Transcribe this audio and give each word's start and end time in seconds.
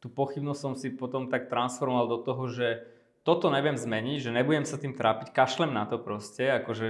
tú 0.00 0.08
pochybnosť 0.08 0.60
som 0.60 0.74
si 0.74 0.88
potom 0.90 1.28
tak 1.28 1.52
transformoval 1.52 2.08
do 2.08 2.18
toho, 2.24 2.48
že 2.48 2.68
toto 3.20 3.52
neviem 3.52 3.76
zmeniť, 3.76 4.18
že 4.26 4.30
nebudem 4.32 4.64
sa 4.64 4.80
tým 4.80 4.96
trápiť, 4.96 5.36
kašlem 5.36 5.76
na 5.76 5.84
to 5.84 6.00
proste, 6.00 6.48
akože, 6.48 6.86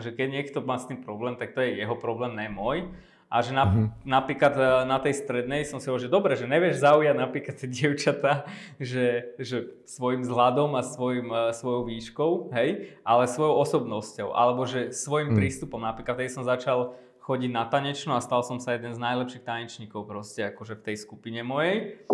že 0.00 0.10
keď 0.16 0.28
niekto 0.32 0.58
má 0.64 0.80
s 0.80 0.88
tým 0.88 1.04
problém, 1.04 1.36
tak 1.36 1.52
to 1.52 1.60
je 1.60 1.76
jeho 1.76 1.92
problém, 1.94 2.32
ne 2.32 2.48
môj. 2.48 2.88
A 3.34 3.42
že 3.42 3.50
na, 3.50 3.66
uh-huh. 3.66 3.90
napríklad 4.06 4.54
e, 4.54 4.62
na 4.86 5.02
tej 5.02 5.26
strednej 5.26 5.66
som 5.66 5.82
si 5.82 5.90
hovoril, 5.90 6.06
že 6.06 6.12
dobre, 6.12 6.32
že 6.38 6.46
nevieš 6.46 6.86
zaujať 6.86 7.16
napríklad 7.18 7.54
tie 7.58 7.66
dievčatá, 7.66 8.46
že, 8.78 9.34
že 9.42 9.74
svojim 9.90 10.22
vzhľadom 10.22 10.72
a 10.78 10.86
svojim, 10.86 11.28
e, 11.28 11.50
svojou 11.50 11.82
výškou, 11.82 12.30
hej, 12.54 12.94
ale 13.02 13.24
svojou 13.26 13.58
osobnosťou, 13.58 14.28
alebo 14.32 14.64
že 14.70 14.94
svojim 14.94 15.34
uh-huh. 15.34 15.40
prístupom. 15.40 15.82
Napríklad 15.82 16.22
tej 16.22 16.30
som 16.30 16.46
začal 16.46 16.94
chodiť 17.26 17.50
na 17.50 17.64
tanečnú 17.66 18.14
a 18.14 18.22
stal 18.22 18.44
som 18.46 18.60
sa 18.60 18.76
jeden 18.76 18.92
z 18.94 19.02
najlepších 19.02 19.42
tanečníkov 19.42 20.04
proste 20.06 20.44
akože 20.54 20.78
v 20.78 20.84
tej 20.84 20.96
skupine 21.00 21.40
mojej. 21.42 22.06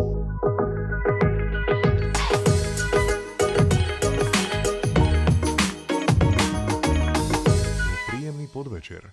Podvečer, 8.60 9.08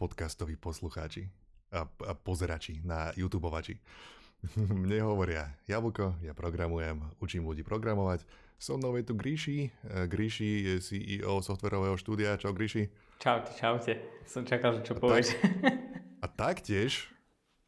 podcastoví 0.00 0.56
poslucháči 0.56 1.28
a, 1.68 1.84
a 1.84 2.12
pozerači 2.16 2.80
na 2.80 3.12
YouTubeovači. 3.12 3.76
Mne 4.72 5.04
hovoria 5.04 5.52
Jablko, 5.68 6.16
ja 6.24 6.32
programujem, 6.32 7.04
učím 7.20 7.44
ľudí 7.44 7.60
programovať. 7.60 8.24
So 8.56 8.80
mnou 8.80 8.96
je 8.96 9.04
tu 9.04 9.12
Gríši. 9.12 9.68
E, 9.68 10.08
Gríši 10.08 10.48
je 10.64 10.74
CEO 10.80 11.44
softverového 11.44 12.00
štúdia. 12.00 12.40
Čau 12.40 12.56
Gríši. 12.56 12.88
Čaute, 13.20 13.52
čaute. 13.60 13.92
Som 14.24 14.48
čakal, 14.48 14.80
že 14.80 14.88
čo 14.88 14.96
povieš. 14.96 15.36
Tak, 15.36 15.76
a 16.24 16.26
taktiež 16.32 17.12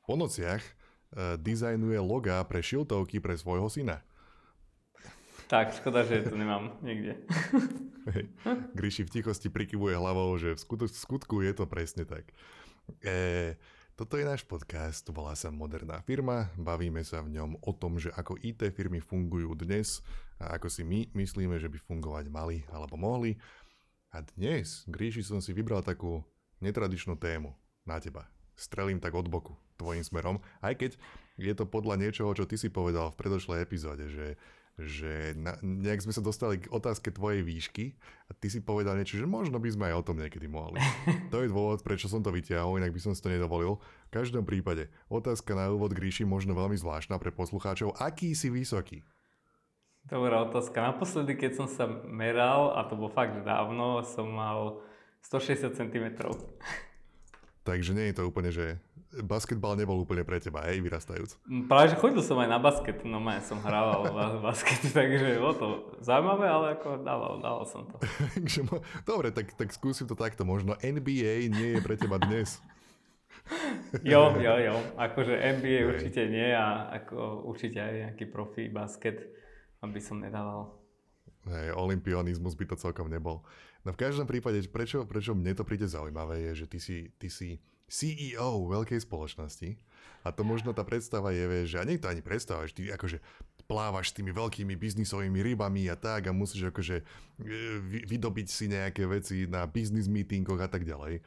po 0.08 0.16
nociach 0.16 0.64
uh, 0.64 1.36
dizajnuje 1.36 2.00
loga 2.00 2.40
pre 2.48 2.64
šiltovky 2.64 3.20
pre 3.20 3.36
svojho 3.36 3.68
syna. 3.68 4.00
Tak, 5.48 5.72
škoda, 5.80 6.04
že 6.04 6.28
to 6.28 6.36
nemám 6.36 6.76
niekde. 6.84 7.24
Hej. 8.12 8.28
Gríši 8.76 9.08
v 9.08 9.12
tichosti 9.16 9.48
prikyvuje 9.48 9.96
hlavou, 9.96 10.36
že 10.36 10.52
v 10.52 10.60
skutku, 10.60 10.84
v 10.84 10.92
skutku 10.92 11.34
je 11.40 11.52
to 11.56 11.64
presne 11.64 12.04
tak. 12.04 12.28
E, 13.00 13.56
toto 13.96 14.20
je 14.20 14.28
náš 14.28 14.44
podcast, 14.44 15.08
volá 15.08 15.32
sa 15.32 15.48
Moderná 15.48 16.04
firma, 16.04 16.52
bavíme 16.60 17.00
sa 17.00 17.24
v 17.24 17.40
ňom 17.40 17.64
o 17.64 17.72
tom, 17.72 17.96
že 17.96 18.12
ako 18.12 18.36
IT 18.44 18.60
firmy 18.76 19.00
fungujú 19.00 19.56
dnes 19.56 20.04
a 20.36 20.60
ako 20.60 20.68
si 20.68 20.84
my 20.84 21.08
myslíme, 21.16 21.56
že 21.56 21.72
by 21.72 21.80
fungovať 21.80 22.28
mali 22.28 22.68
alebo 22.68 23.00
mohli. 23.00 23.40
A 24.12 24.20
dnes, 24.36 24.84
Gríši, 24.84 25.24
som 25.24 25.40
si 25.40 25.56
vybral 25.56 25.80
takú 25.80 26.20
netradičnú 26.60 27.16
tému 27.16 27.56
na 27.88 27.96
teba. 27.96 28.28
Strelím 28.52 29.00
tak 29.00 29.16
od 29.16 29.32
boku 29.32 29.56
tvojim 29.80 30.04
smerom, 30.04 30.44
aj 30.60 30.76
keď 30.76 30.92
je 31.40 31.54
to 31.56 31.64
podľa 31.64 31.96
niečoho, 31.96 32.34
čo 32.36 32.44
ty 32.44 32.60
si 32.60 32.68
povedal 32.68 33.14
v 33.14 33.18
predošlej 33.22 33.64
epizóde, 33.64 34.10
že 34.12 34.36
že 34.78 35.34
na, 35.34 35.58
nejak 35.58 36.06
sme 36.06 36.14
sa 36.14 36.22
dostali 36.22 36.62
k 36.62 36.70
otázke 36.70 37.10
tvojej 37.10 37.42
výšky 37.42 37.98
a 38.26 38.32
ty 38.32 38.46
si 38.46 38.62
povedal 38.62 38.94
niečo, 38.94 39.18
že 39.18 39.26
možno 39.26 39.58
by 39.58 39.68
sme 39.74 39.84
aj 39.90 39.94
o 39.98 40.06
tom 40.06 40.22
niekedy 40.22 40.46
mohli. 40.46 40.78
To 41.34 41.42
je 41.42 41.50
dôvod, 41.50 41.82
prečo 41.82 42.06
som 42.06 42.22
to 42.22 42.30
vyťahol, 42.30 42.78
inak 42.78 42.94
by 42.94 43.00
som 43.02 43.12
si 43.12 43.20
to 43.20 43.28
nedovolil. 43.28 43.82
V 44.08 44.14
každom 44.14 44.46
prípade, 44.46 44.86
otázka 45.10 45.52
na 45.58 45.68
úvod 45.68 45.92
Gríši 45.92 46.22
možno 46.22 46.54
veľmi 46.54 46.78
zvláštna 46.78 47.18
pre 47.18 47.34
poslucháčov. 47.34 47.98
Aký 47.98 48.32
si 48.32 48.48
vysoký? 48.48 49.02
Dobrá 50.08 50.40
otázka. 50.46 50.94
Naposledy, 50.94 51.36
keď 51.36 51.52
som 51.58 51.66
sa 51.68 51.84
meral, 52.06 52.72
a 52.72 52.86
to 52.88 52.96
bolo 52.96 53.12
fakt 53.12 53.44
dávno, 53.44 54.00
som 54.08 54.30
mal 54.30 54.80
160 55.26 55.74
cm. 55.76 56.06
Takže 57.68 57.92
nie 57.92 58.08
je 58.08 58.16
to 58.16 58.24
úplne, 58.24 58.48
že 58.48 58.80
basketbal 59.24 59.74
nebol 59.74 60.04
úplne 60.04 60.20
pre 60.22 60.36
teba, 60.36 60.68
hej, 60.68 60.84
vyrastajúc. 60.84 61.40
Mm, 61.48 61.64
práve, 61.66 61.96
že 61.96 62.00
chodil 62.00 62.20
som 62.20 62.36
aj 62.38 62.48
na 62.48 62.60
basket, 62.60 63.00
no 63.08 63.18
ja 63.24 63.40
som 63.40 63.58
hrával 63.64 64.08
basket, 64.44 64.80
takže 64.98 65.40
bolo 65.40 65.54
to 65.56 65.66
zaujímavé, 66.04 66.46
ale 66.46 66.66
ako 66.76 67.00
dával, 67.00 67.40
dával 67.40 67.64
som 67.64 67.88
to. 67.88 67.96
Dobre, 69.10 69.32
tak, 69.32 69.56
tak 69.56 69.72
skúsim 69.72 70.04
to 70.04 70.14
takto, 70.14 70.44
možno 70.44 70.76
NBA 70.78 71.48
nie 71.48 71.68
je 71.76 71.80
pre 71.80 71.96
teba 71.96 72.20
dnes. 72.20 72.60
jo, 74.04 74.36
jo, 74.36 74.54
jo, 74.60 74.76
akože 75.00 75.34
NBA 75.34 75.88
určite 75.88 76.28
nie 76.28 76.52
a 76.52 76.92
ako 77.00 77.48
určite 77.48 77.80
aj 77.80 77.94
nejaký 78.08 78.24
profi 78.28 78.68
basket, 78.68 79.24
aby 79.80 80.00
som 80.02 80.20
nedával. 80.20 80.77
Hej, 81.48 81.72
olimpionizmus 81.72 82.52
by 82.54 82.64
to 82.68 82.76
celkom 82.76 83.08
nebol. 83.08 83.40
No 83.86 83.96
v 83.96 84.00
každom 84.00 84.28
prípade, 84.28 84.60
prečo, 84.68 85.08
prečo 85.08 85.32
mne 85.32 85.56
to 85.56 85.64
príde 85.64 85.88
zaujímavé, 85.88 86.52
je, 86.52 86.64
že 86.64 86.66
ty 86.68 86.78
si, 86.78 86.98
ty 87.16 87.32
si 87.32 87.56
CEO 87.88 88.68
veľkej 88.68 89.00
spoločnosti 89.00 89.80
a 90.26 90.28
to 90.28 90.44
možno 90.44 90.76
tá 90.76 90.84
predstava 90.84 91.32
je, 91.32 91.44
vieš, 91.48 91.66
že 91.72 91.78
a 91.80 91.88
nie 91.88 91.96
to 91.96 92.12
ani 92.12 92.20
predstava, 92.20 92.68
že 92.68 92.76
ty 92.76 92.82
akože 92.92 93.22
plávaš 93.64 94.12
s 94.12 94.16
tými 94.20 94.32
veľkými 94.32 94.76
biznisovými 94.76 95.40
rybami 95.52 95.88
a 95.88 95.96
tak 95.96 96.28
a 96.28 96.36
musíš 96.36 96.68
akože 96.68 96.96
e, 97.00 97.04
vydobiť 98.04 98.46
si 98.48 98.64
nejaké 98.68 99.08
veci 99.08 99.48
na 99.48 99.64
business 99.64 100.08
meetingoch 100.08 100.60
a 100.60 100.68
tak 100.68 100.84
ďalej. 100.84 101.20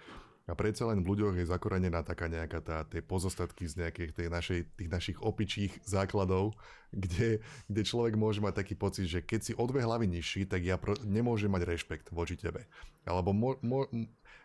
A 0.49 0.57
predsa 0.57 0.89
len 0.89 1.05
v 1.05 1.13
ľuďoch 1.13 1.37
je 1.37 1.45
zakorenená 1.45 2.01
taká 2.01 2.25
nejaká 2.25 2.59
tá, 2.65 2.81
tie 2.89 2.99
pozostatky 2.99 3.69
z 3.69 3.85
nejakých 3.85 4.11
tej 4.17 4.27
našej, 4.27 4.59
tých 4.73 4.89
našich 4.89 5.17
opičích 5.21 5.73
základov, 5.85 6.57
kde, 7.03 7.39
kde 7.69 7.81
človek 7.85 8.17
môže 8.17 8.41
mať 8.41 8.65
taký 8.65 8.75
pocit, 8.75 9.05
že 9.07 9.21
keď 9.21 9.39
si 9.39 9.53
o 9.53 9.63
dve 9.69 9.85
hlavy 9.85 10.09
nižší, 10.09 10.49
tak 10.49 10.65
ja 10.65 10.81
pro, 10.81 10.97
nemôžem 11.05 11.47
mať 11.47 11.63
rešpekt 11.69 12.07
voči 12.11 12.35
tebe. 12.35 12.65
Alebo 13.05 13.31
mo, 13.31 13.55
mo, 13.61 13.85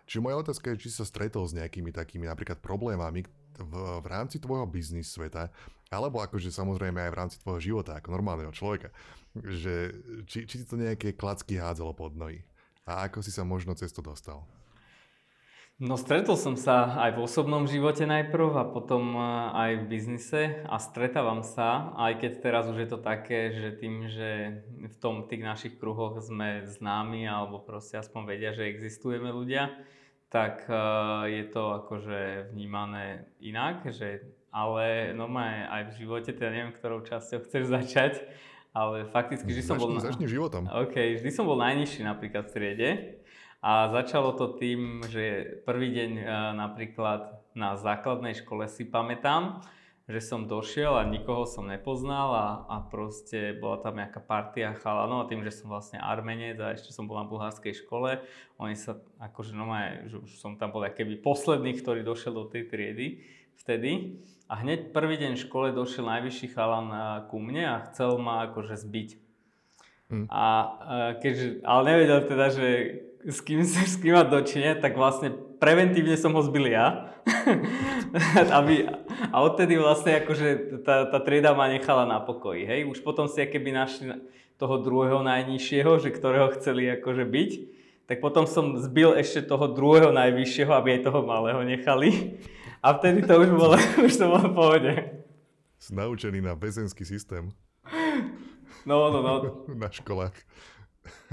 Čiže 0.06 0.22
moja 0.22 0.38
otázka 0.38 0.70
je, 0.70 0.86
či 0.86 0.94
sa 0.94 1.02
stretol 1.02 1.42
s 1.50 1.56
nejakými 1.58 1.90
takými 1.90 2.30
napríklad 2.30 2.62
problémami 2.62 3.26
v, 3.58 3.72
v 3.74 4.06
rámci 4.06 4.38
tvojho 4.38 4.62
biznis 4.70 5.10
sveta, 5.10 5.50
alebo 5.90 6.22
akože 6.22 6.54
samozrejme 6.54 7.02
aj 7.02 7.10
v 7.10 7.18
rámci 7.18 7.36
tvojho 7.42 7.60
života 7.60 7.98
ako 7.98 8.14
normálneho 8.14 8.54
človeka, 8.54 8.94
že 9.34 9.90
či, 10.30 10.46
či 10.46 10.62
ti 10.62 10.64
to 10.66 10.78
nejaké 10.78 11.18
klacky 11.18 11.58
hádzalo 11.58 11.90
pod 11.90 12.14
nohy 12.14 12.46
a 12.86 13.10
ako 13.10 13.18
si 13.18 13.34
sa 13.34 13.42
možno 13.42 13.74
cez 13.74 13.90
to 13.90 13.98
dostal? 13.98 14.46
No 15.76 16.00
stretol 16.00 16.40
som 16.40 16.56
sa 16.56 16.96
aj 17.04 17.20
v 17.20 17.28
osobnom 17.28 17.68
živote 17.68 18.08
najprv 18.08 18.48
a 18.56 18.64
potom 18.64 19.12
e, 19.12 19.20
aj 19.52 19.70
v 19.76 19.84
biznise 19.92 20.42
a 20.64 20.80
stretávam 20.80 21.44
sa, 21.44 21.92
aj 22.00 22.16
keď 22.16 22.32
teraz 22.40 22.64
už 22.72 22.80
je 22.80 22.88
to 22.88 22.96
také, 22.96 23.52
že 23.52 23.76
tým, 23.76 24.08
že 24.08 24.64
v 24.72 24.96
tom 24.96 25.28
tých 25.28 25.44
našich 25.44 25.74
kruhoch 25.76 26.16
sme 26.24 26.64
známi 26.64 27.28
alebo 27.28 27.60
proste 27.60 28.00
aspoň 28.00 28.22
vedia, 28.24 28.56
že 28.56 28.72
existujeme 28.72 29.28
ľudia, 29.28 29.68
tak 30.32 30.64
e, 30.64 30.80
je 31.28 31.44
to 31.52 31.84
akože 31.84 32.56
vnímané 32.56 33.28
inak, 33.44 33.84
že 33.92 34.24
ale 34.48 35.12
no 35.12 35.28
aj 35.36 35.92
v 35.92 35.96
živote, 36.00 36.32
teda 36.32 36.56
neviem, 36.56 36.72
ktorou 36.72 37.04
časťou 37.04 37.44
chceš 37.44 37.68
začať, 37.68 38.24
ale 38.72 39.04
fakticky 39.12 39.52
vždy 39.52 39.60
som 39.60 39.76
bol... 39.76 39.92
Začni 40.00 40.24
životom. 40.24 40.72
OK, 40.72 41.20
vždy 41.20 41.28
som 41.28 41.44
bol 41.44 41.60
najnižší 41.60 42.00
napríklad 42.00 42.48
v 42.48 42.52
triede 42.56 42.90
a 43.64 43.88
začalo 43.88 44.36
to 44.36 44.56
tým, 44.60 45.04
že 45.08 45.58
prvý 45.64 45.92
deň 45.92 46.10
e, 46.20 46.24
napríklad 46.54 47.40
na 47.56 47.74
základnej 47.80 48.36
škole 48.36 48.68
si 48.68 48.84
pamätám, 48.84 49.64
že 50.06 50.22
som 50.22 50.46
došiel 50.46 50.94
a 50.94 51.02
nikoho 51.02 51.50
som 51.50 51.66
nepoznal 51.66 52.30
a, 52.30 52.46
a 52.70 52.76
proste 52.86 53.58
bola 53.58 53.82
tam 53.82 53.98
nejaká 53.98 54.22
partia 54.22 54.70
chalanov 54.78 55.26
a 55.26 55.28
tým, 55.32 55.42
že 55.42 55.50
som 55.50 55.66
vlastne 55.66 55.98
Armenec 55.98 56.62
a 56.62 56.70
ešte 56.78 56.94
som 56.94 57.10
bol 57.10 57.18
na 57.18 57.26
bulharskej 57.26 57.74
škole, 57.74 58.22
oni 58.62 58.78
sa 58.78 59.02
akože 59.18 59.58
no 59.58 59.66
aj, 59.74 60.06
že 60.06 60.16
už 60.22 60.30
som 60.38 60.54
tam 60.54 60.70
bol 60.70 60.86
keby 60.86 61.18
posledný, 61.18 61.74
ktorý 61.74 62.06
došiel 62.06 62.38
do 62.38 62.46
tej 62.46 62.70
triedy 62.70 63.26
vtedy 63.58 64.22
a 64.46 64.62
hneď 64.62 64.94
prvý 64.94 65.18
deň 65.18 65.34
v 65.34 65.42
škole 65.42 65.68
došiel 65.74 66.06
najvyšší 66.06 66.54
chalan 66.54 66.86
e, 66.86 66.98
ku 67.26 67.42
mne 67.42 67.64
a 67.66 67.76
chcel 67.90 68.22
ma 68.22 68.46
akože 68.46 68.78
zbiť. 68.78 69.10
Mm. 70.06 70.26
A 70.30 70.44
e, 70.46 70.68
keďže, 71.18 71.66
ale 71.66 71.82
nevedel 71.82 72.20
teda, 72.30 72.46
že 72.54 72.66
s 73.26 73.42
kým, 73.42 73.66
s 73.66 73.98
kým 73.98 74.14
má 74.14 74.22
dočinia, 74.22 74.78
tak 74.78 74.94
vlastne 74.94 75.34
preventívne 75.58 76.14
som 76.14 76.30
ho 76.30 76.42
zbil 76.46 76.70
ja. 76.70 77.10
Aby, 78.58 78.86
a 79.34 79.36
odtedy 79.42 79.74
vlastne 79.82 80.22
akože 80.22 80.80
tá, 80.86 81.10
tá 81.10 81.18
trieda 81.18 81.50
ma 81.50 81.66
nechala 81.66 82.06
na 82.06 82.22
pokoji. 82.22 82.62
Hej? 82.62 82.80
Už 82.86 83.02
potom 83.02 83.26
si 83.26 83.42
keby 83.42 83.74
našli 83.74 84.14
toho 84.56 84.78
druhého 84.78 85.20
najnižšieho, 85.26 85.98
že 85.98 86.14
ktorého 86.14 86.54
chceli 86.54 86.86
akože 86.88 87.26
byť, 87.26 87.50
tak 88.06 88.22
potom 88.22 88.46
som 88.46 88.78
zbil 88.78 89.18
ešte 89.18 89.42
toho 89.42 89.66
druhého 89.74 90.14
najvyššieho, 90.14 90.70
aby 90.70 90.96
aj 90.96 91.10
toho 91.10 91.26
malého 91.26 91.60
nechali. 91.66 92.38
A 92.78 92.94
vtedy 92.94 93.26
to 93.26 93.34
už 93.42 93.50
bolo, 93.50 93.74
už 94.06 94.14
to 94.14 94.24
bolo 94.30 94.46
v 94.46 94.54
pohode. 94.54 94.92
Naučený 95.90 96.40
na 96.40 96.54
väzenský 96.54 97.02
systém. 97.02 97.50
No, 98.86 99.10
no, 99.10 99.18
no. 99.18 99.34
na 99.82 99.90
školách. 99.90 100.34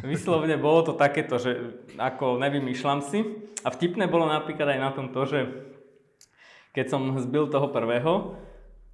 Vyslovne 0.01 0.57
bolo 0.57 0.83
to 0.85 0.93
takéto, 0.97 1.37
že 1.37 1.79
ako 1.95 2.41
nevymýšľam 2.41 2.99
si. 3.05 3.23
A 3.63 3.71
vtipné 3.71 4.09
bolo 4.11 4.27
napríklad 4.27 4.75
aj 4.75 4.79
na 4.79 4.91
tom 4.91 5.13
to, 5.13 5.23
že 5.23 5.39
keď 6.73 6.85
som 6.89 7.13
zbil 7.21 7.47
toho 7.47 7.69
prvého, 7.69 8.35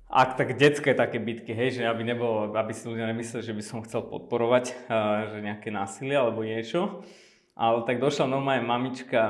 ak 0.09 0.41
tak 0.41 0.57
detské 0.57 0.97
také 0.97 1.21
bitky, 1.21 1.53
hej, 1.53 1.79
že 1.79 1.83
aby, 1.85 2.01
nebolo, 2.01 2.49
aby 2.51 2.73
si 2.73 2.89
ľudia 2.89 3.05
nemysleli, 3.13 3.45
že 3.45 3.53
by 3.53 3.63
som 3.63 3.85
chcel 3.85 4.01
podporovať, 4.09 4.89
že 5.31 5.37
nejaké 5.45 5.69
násilie 5.69 6.17
alebo 6.17 6.41
niečo. 6.41 7.05
Ale 7.53 7.85
tak 7.85 8.01
došla 8.01 8.25
normálne 8.25 8.65
mamička 8.65 9.21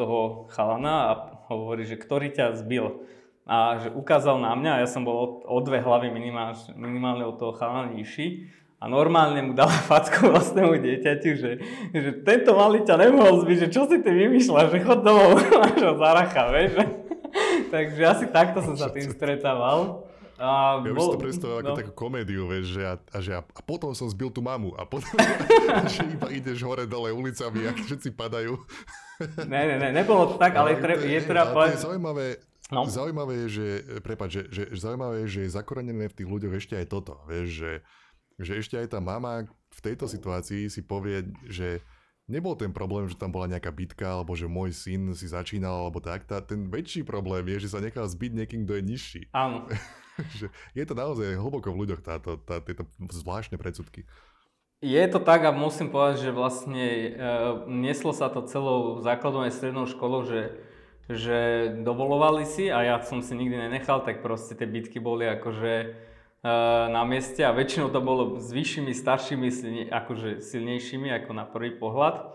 toho 0.00 0.48
chalana 0.54 0.94
a 1.10 1.12
hovorí, 1.50 1.84
že 1.84 2.00
ktorý 2.00 2.32
ťa 2.32 2.56
zbil. 2.58 3.04
A 3.42 3.82
že 3.82 3.88
ukázal 3.90 4.38
na 4.38 4.54
mňa 4.54 4.70
a 4.78 4.80
ja 4.86 4.88
som 4.88 5.02
bol 5.02 5.42
o 5.42 5.58
dve 5.60 5.82
hlavy 5.82 6.14
minimálne, 6.14 6.56
minimálne 6.78 7.26
od 7.26 7.36
toho 7.36 7.52
chalana 7.58 7.90
nižší 7.90 8.54
a 8.82 8.90
normálne 8.90 9.38
mu 9.46 9.52
dala 9.54 9.70
facku 9.90 10.26
vlastnému 10.26 10.74
dieťaťu, 10.82 11.30
že, 11.38 11.50
že 11.94 12.10
tento 12.26 12.58
malý 12.58 12.82
ťa 12.82 12.98
nemohol 12.98 13.46
zbyť, 13.46 13.56
že 13.62 13.68
čo 13.70 13.86
si 13.86 14.02
ty 14.02 14.10
vymýšľaš, 14.10 14.74
že 14.74 14.78
chod 14.82 15.06
domov, 15.06 15.38
máš 15.62 15.78
ho 15.78 15.94
zaracha, 15.94 16.50
vieš. 16.50 16.82
Takže 17.74 18.02
asi 18.02 18.24
takto 18.28 18.58
som 18.60 18.74
sa 18.74 18.90
tým 18.90 19.06
stretával. 19.14 20.10
A 20.42 20.82
ja 20.82 20.90
bol, 20.90 20.98
by 20.98 21.00
si 21.06 21.14
to 21.14 21.22
predstavoval 21.22 21.60
no. 21.62 21.66
ako 21.70 21.78
takú 21.78 21.92
komédiu, 21.94 22.50
vieš, 22.50 22.74
že 22.74 22.82
a, 22.82 22.98
a, 22.98 23.18
že 23.22 23.30
a, 23.30 23.46
a 23.46 23.60
potom 23.62 23.94
som 23.94 24.10
zbil 24.10 24.26
tú 24.26 24.42
mamu 24.42 24.74
a 24.74 24.82
potom, 24.82 25.14
že 25.86 26.02
iba 26.02 26.26
ideš 26.34 26.66
hore 26.66 26.82
dole 26.82 27.14
ulicami 27.14 27.70
a 27.70 27.72
všetci 27.78 28.10
padajú. 28.18 28.58
ne, 29.46 29.62
ne, 29.70 29.76
ne, 29.78 29.88
nebolo 29.94 30.34
to 30.34 30.36
tak, 30.42 30.58
ale, 30.58 30.74
ale 30.74 30.82
tre, 30.82 30.94
je, 30.98 31.14
je 31.14 31.20
teda... 31.30 31.54
Ale 31.54 31.70
to 31.70 31.78
je 31.78 31.86
zaujímavé, 31.86 32.26
No. 32.72 32.88
Zaujímavé 32.88 33.44
je, 33.44 33.48
že, 33.52 33.68
prepáč, 34.00 34.48
že, 34.48 34.64
že, 34.72 34.80
zaujímavé 34.80 35.28
je, 35.28 35.28
že 35.28 35.40
je 35.44 35.50
zakorenené 35.60 36.08
v 36.08 36.16
tých 36.16 36.24
ľuďoch 36.24 36.56
ešte 36.56 36.74
aj 36.80 36.88
toto, 36.88 37.20
vieš, 37.28 37.60
že, 37.60 37.72
že 38.42 38.58
ešte 38.58 38.76
aj 38.76 38.92
tá 38.92 39.00
mama 39.00 39.48
v 39.48 39.80
tejto 39.80 40.04
situácii 40.10 40.68
si 40.68 40.82
povie, 40.84 41.26
že 41.48 41.80
nebol 42.28 42.54
ten 42.54 42.70
problém, 42.70 43.08
že 43.08 43.18
tam 43.18 43.32
bola 43.32 43.48
nejaká 43.48 43.72
bitka, 43.72 44.20
alebo 44.20 44.36
že 44.36 44.50
môj 44.50 44.74
syn 44.74 45.14
si 45.16 45.26
začínal, 45.30 45.86
alebo 45.86 45.98
tak. 45.98 46.28
Tá, 46.28 46.44
ten 46.44 46.68
väčší 46.68 47.02
problém 47.02 47.46
je, 47.56 47.66
že 47.68 47.72
sa 47.72 47.80
nechal 47.80 48.04
zbyť 48.04 48.32
niekým, 48.44 48.60
kto 48.66 48.78
je 48.78 48.82
nižší. 48.82 49.22
Áno. 49.32 49.66
že 50.38 50.52
je 50.76 50.84
to 50.84 50.94
naozaj 50.94 51.40
hlboko 51.40 51.72
v 51.72 51.86
ľuďoch 51.86 52.02
táto, 52.04 52.36
tá, 52.42 52.60
tieto 52.60 52.84
zvláštne 53.00 53.56
predsudky. 53.56 54.04
Je 54.82 55.02
to 55.06 55.22
tak 55.22 55.46
a 55.46 55.54
musím 55.54 55.94
povedať, 55.94 56.26
že 56.26 56.30
vlastne 56.34 56.84
e, 56.84 57.08
neslo 57.70 58.10
sa 58.10 58.26
to 58.26 58.42
celou 58.50 58.98
základnou 58.98 59.46
aj 59.46 59.54
strednou 59.54 59.86
školou, 59.86 60.26
že 60.26 60.58
že 61.10 61.70
dovolovali 61.82 62.46
si 62.46 62.70
a 62.70 62.86
ja 62.86 62.96
som 63.02 63.20
si 63.20 63.34
nikdy 63.34 63.68
nenechal, 63.68 64.06
tak 64.06 64.22
proste 64.22 64.54
tie 64.54 64.70
bitky 64.70 65.02
boli 65.02 65.26
akože 65.26 65.98
na 66.42 67.02
mieste 67.06 67.46
a 67.46 67.54
väčšinou 67.54 67.94
to 67.94 68.02
bolo 68.02 68.42
s 68.42 68.50
vyššími, 68.50 68.90
staršími, 68.90 69.48
akože 69.94 70.42
silnejšími 70.42 71.14
ako 71.22 71.30
na 71.38 71.46
prvý 71.46 71.78
pohľad. 71.78 72.34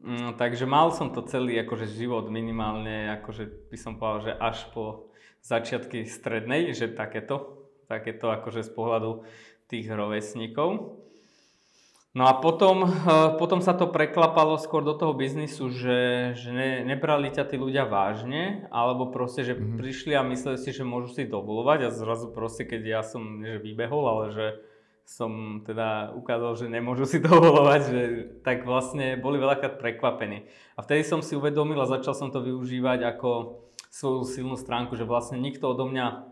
Um, 0.00 0.32
takže 0.34 0.64
mal 0.64 0.90
som 0.90 1.12
to 1.12 1.22
celý 1.28 1.60
akože 1.60 1.86
život 1.92 2.26
minimálne, 2.32 3.12
akože 3.20 3.70
by 3.70 3.76
som 3.78 4.00
povedal, 4.00 4.32
že 4.32 4.32
až 4.40 4.58
po 4.72 4.84
začiatky 5.44 6.08
strednej, 6.08 6.72
že 6.72 6.90
takéto, 6.90 7.68
takéto 7.84 8.32
akože 8.32 8.64
z 8.64 8.70
pohľadu 8.72 9.28
tých 9.70 9.86
rovesníkov. 9.92 10.98
No 12.10 12.26
a 12.26 12.34
potom, 12.34 12.90
eh, 12.90 13.38
potom 13.38 13.62
sa 13.62 13.70
to 13.70 13.86
preklapalo 13.86 14.58
skôr 14.58 14.82
do 14.82 14.98
toho 14.98 15.14
biznisu, 15.14 15.70
že, 15.70 16.34
že 16.34 16.50
ne, 16.50 16.82
nebrali 16.82 17.30
ťa 17.30 17.46
tí 17.46 17.54
ľudia 17.54 17.86
vážne, 17.86 18.66
alebo 18.74 19.14
proste, 19.14 19.46
že 19.46 19.54
mm-hmm. 19.54 19.78
prišli 19.78 20.12
a 20.18 20.26
mysleli 20.26 20.58
si, 20.58 20.74
že 20.74 20.82
môžu 20.82 21.14
si 21.14 21.30
dovolovať 21.30 21.86
a 21.86 21.94
zrazu 21.94 22.34
proste, 22.34 22.66
keď 22.66 22.82
ja 22.82 23.00
som 23.06 23.46
že 23.46 23.62
vybehol, 23.62 24.04
ale 24.10 24.24
že 24.34 24.46
som 25.06 25.62
teda 25.62 26.14
ukázal, 26.18 26.58
že 26.58 26.66
nemôžu 26.66 27.06
si 27.06 27.22
dovolovať, 27.30 27.80
že 27.86 28.00
tak 28.42 28.66
vlastne 28.66 29.14
boli 29.14 29.38
veľakrát 29.38 29.78
prekvapení. 29.78 30.50
A 30.74 30.82
vtedy 30.82 31.06
som 31.06 31.22
si 31.22 31.38
uvedomil 31.38 31.78
a 31.78 31.86
začal 31.86 32.18
som 32.18 32.34
to 32.34 32.42
využívať 32.42 33.06
ako 33.06 33.62
svoju 33.86 34.26
silnú 34.26 34.58
stránku, 34.58 34.98
že 34.98 35.06
vlastne 35.06 35.38
nikto 35.38 35.70
odo 35.70 35.86
mňa 35.86 36.26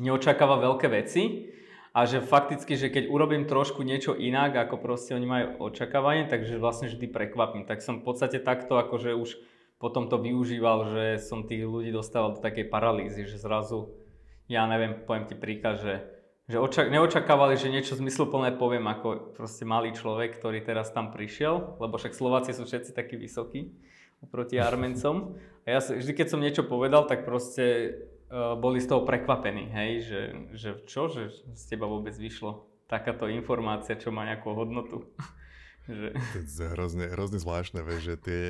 neočakáva 0.00 0.56
veľké 0.60 0.88
veci, 0.88 1.52
a 1.96 2.04
že 2.04 2.20
fakticky, 2.20 2.76
že 2.76 2.92
keď 2.92 3.08
urobím 3.08 3.48
trošku 3.48 3.80
niečo 3.80 4.12
inak, 4.12 4.52
ako 4.52 4.76
proste 4.76 5.16
oni 5.16 5.24
majú 5.24 5.72
očakávanie, 5.72 6.28
takže 6.28 6.60
vlastne 6.60 6.92
vždy 6.92 7.08
prekvapím. 7.08 7.64
Tak 7.64 7.80
som 7.80 8.04
v 8.04 8.12
podstate 8.12 8.36
takto 8.36 8.76
akože 8.76 9.16
už 9.16 9.40
potom 9.80 10.12
to 10.12 10.20
využíval, 10.20 10.92
že 10.92 11.24
som 11.24 11.48
tých 11.48 11.64
ľudí 11.64 11.88
dostával 11.88 12.36
do 12.36 12.44
takej 12.44 12.68
paralýzy, 12.68 13.24
že 13.24 13.40
zrazu, 13.40 13.96
ja 14.44 14.68
neviem, 14.68 15.08
poviem 15.08 15.24
ti 15.24 15.40
príklad, 15.40 15.80
že, 15.80 16.04
že 16.52 16.60
očak- 16.60 16.92
neočakávali, 16.92 17.56
že 17.56 17.72
niečo 17.72 17.96
zmysluplné 17.96 18.60
poviem 18.60 18.84
ako 18.92 19.32
proste 19.32 19.64
malý 19.64 19.96
človek, 19.96 20.36
ktorý 20.36 20.60
teraz 20.68 20.92
tam 20.92 21.08
prišiel, 21.08 21.80
lebo 21.80 21.96
však 21.96 22.12
Slováci 22.12 22.52
sú 22.52 22.68
všetci 22.68 22.92
takí 22.92 23.16
vysokí 23.16 23.72
oproti 24.20 24.60
Armencom. 24.60 25.36
A 25.64 25.76
ja 25.76 25.80
vždy, 25.80 26.12
keď 26.12 26.28
som 26.28 26.44
niečo 26.44 26.64
povedal, 26.64 27.08
tak 27.08 27.24
proste 27.24 27.96
boli 28.32 28.82
z 28.82 28.90
toho 28.90 29.06
prekvapení, 29.06 29.70
hej, 29.70 29.92
že, 30.02 30.20
že 30.58 30.70
čo, 30.90 31.06
že 31.06 31.30
z 31.30 31.62
teba 31.70 31.86
vôbec 31.86 32.12
vyšlo 32.14 32.66
takáto 32.90 33.30
informácia, 33.30 33.98
čo 33.98 34.10
má 34.10 34.26
nejakú 34.26 34.50
hodnotu. 34.54 35.06
že... 35.86 36.14
To 36.58 36.60
je 36.66 36.70
hrozne, 36.74 37.06
hrozne 37.10 37.38
zvláštne, 37.38 37.82
vieš, 37.86 38.02
že 38.02 38.14
tie, 38.18 38.42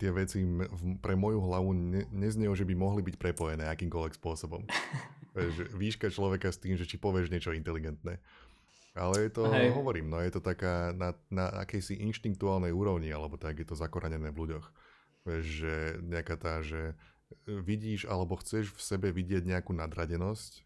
tie 0.00 0.10
veci 0.12 0.44
pre 1.04 1.16
moju 1.16 1.44
hlavu 1.44 1.72
ne, 1.76 2.02
neznejú, 2.08 2.52
že 2.56 2.64
by 2.64 2.74
mohli 2.76 3.04
byť 3.04 3.16
prepojené 3.20 3.68
akýmkoľvek 3.68 4.16
spôsobom. 4.16 4.64
vieš, 5.36 5.68
výška 5.76 6.08
človeka 6.08 6.48
s 6.48 6.60
tým, 6.60 6.80
že 6.80 6.88
či 6.88 6.96
povieš 6.96 7.28
niečo 7.28 7.52
inteligentné. 7.52 8.20
Ale 8.98 9.28
je 9.28 9.30
to, 9.30 9.46
Hej. 9.46 9.70
hovorím, 9.78 10.10
no 10.10 10.18
je 10.18 10.32
to 10.34 10.42
taká 10.42 10.90
na, 10.90 11.14
na 11.30 11.46
akejsi 11.62 12.02
inštinktuálnej 12.02 12.74
úrovni, 12.74 13.12
alebo 13.14 13.38
tak 13.38 13.62
je 13.62 13.66
to 13.68 13.78
zakorenené 13.78 14.34
v 14.34 14.40
ľuďoch. 14.42 14.66
Vieš, 15.22 15.44
že 15.44 15.74
nejaká 16.02 16.34
tá, 16.34 16.64
že 16.66 16.98
vidíš 17.44 18.08
alebo 18.08 18.36
chceš 18.40 18.72
v 18.72 18.80
sebe 18.80 19.08
vidieť 19.12 19.44
nejakú 19.44 19.72
nadradenosť, 19.72 20.64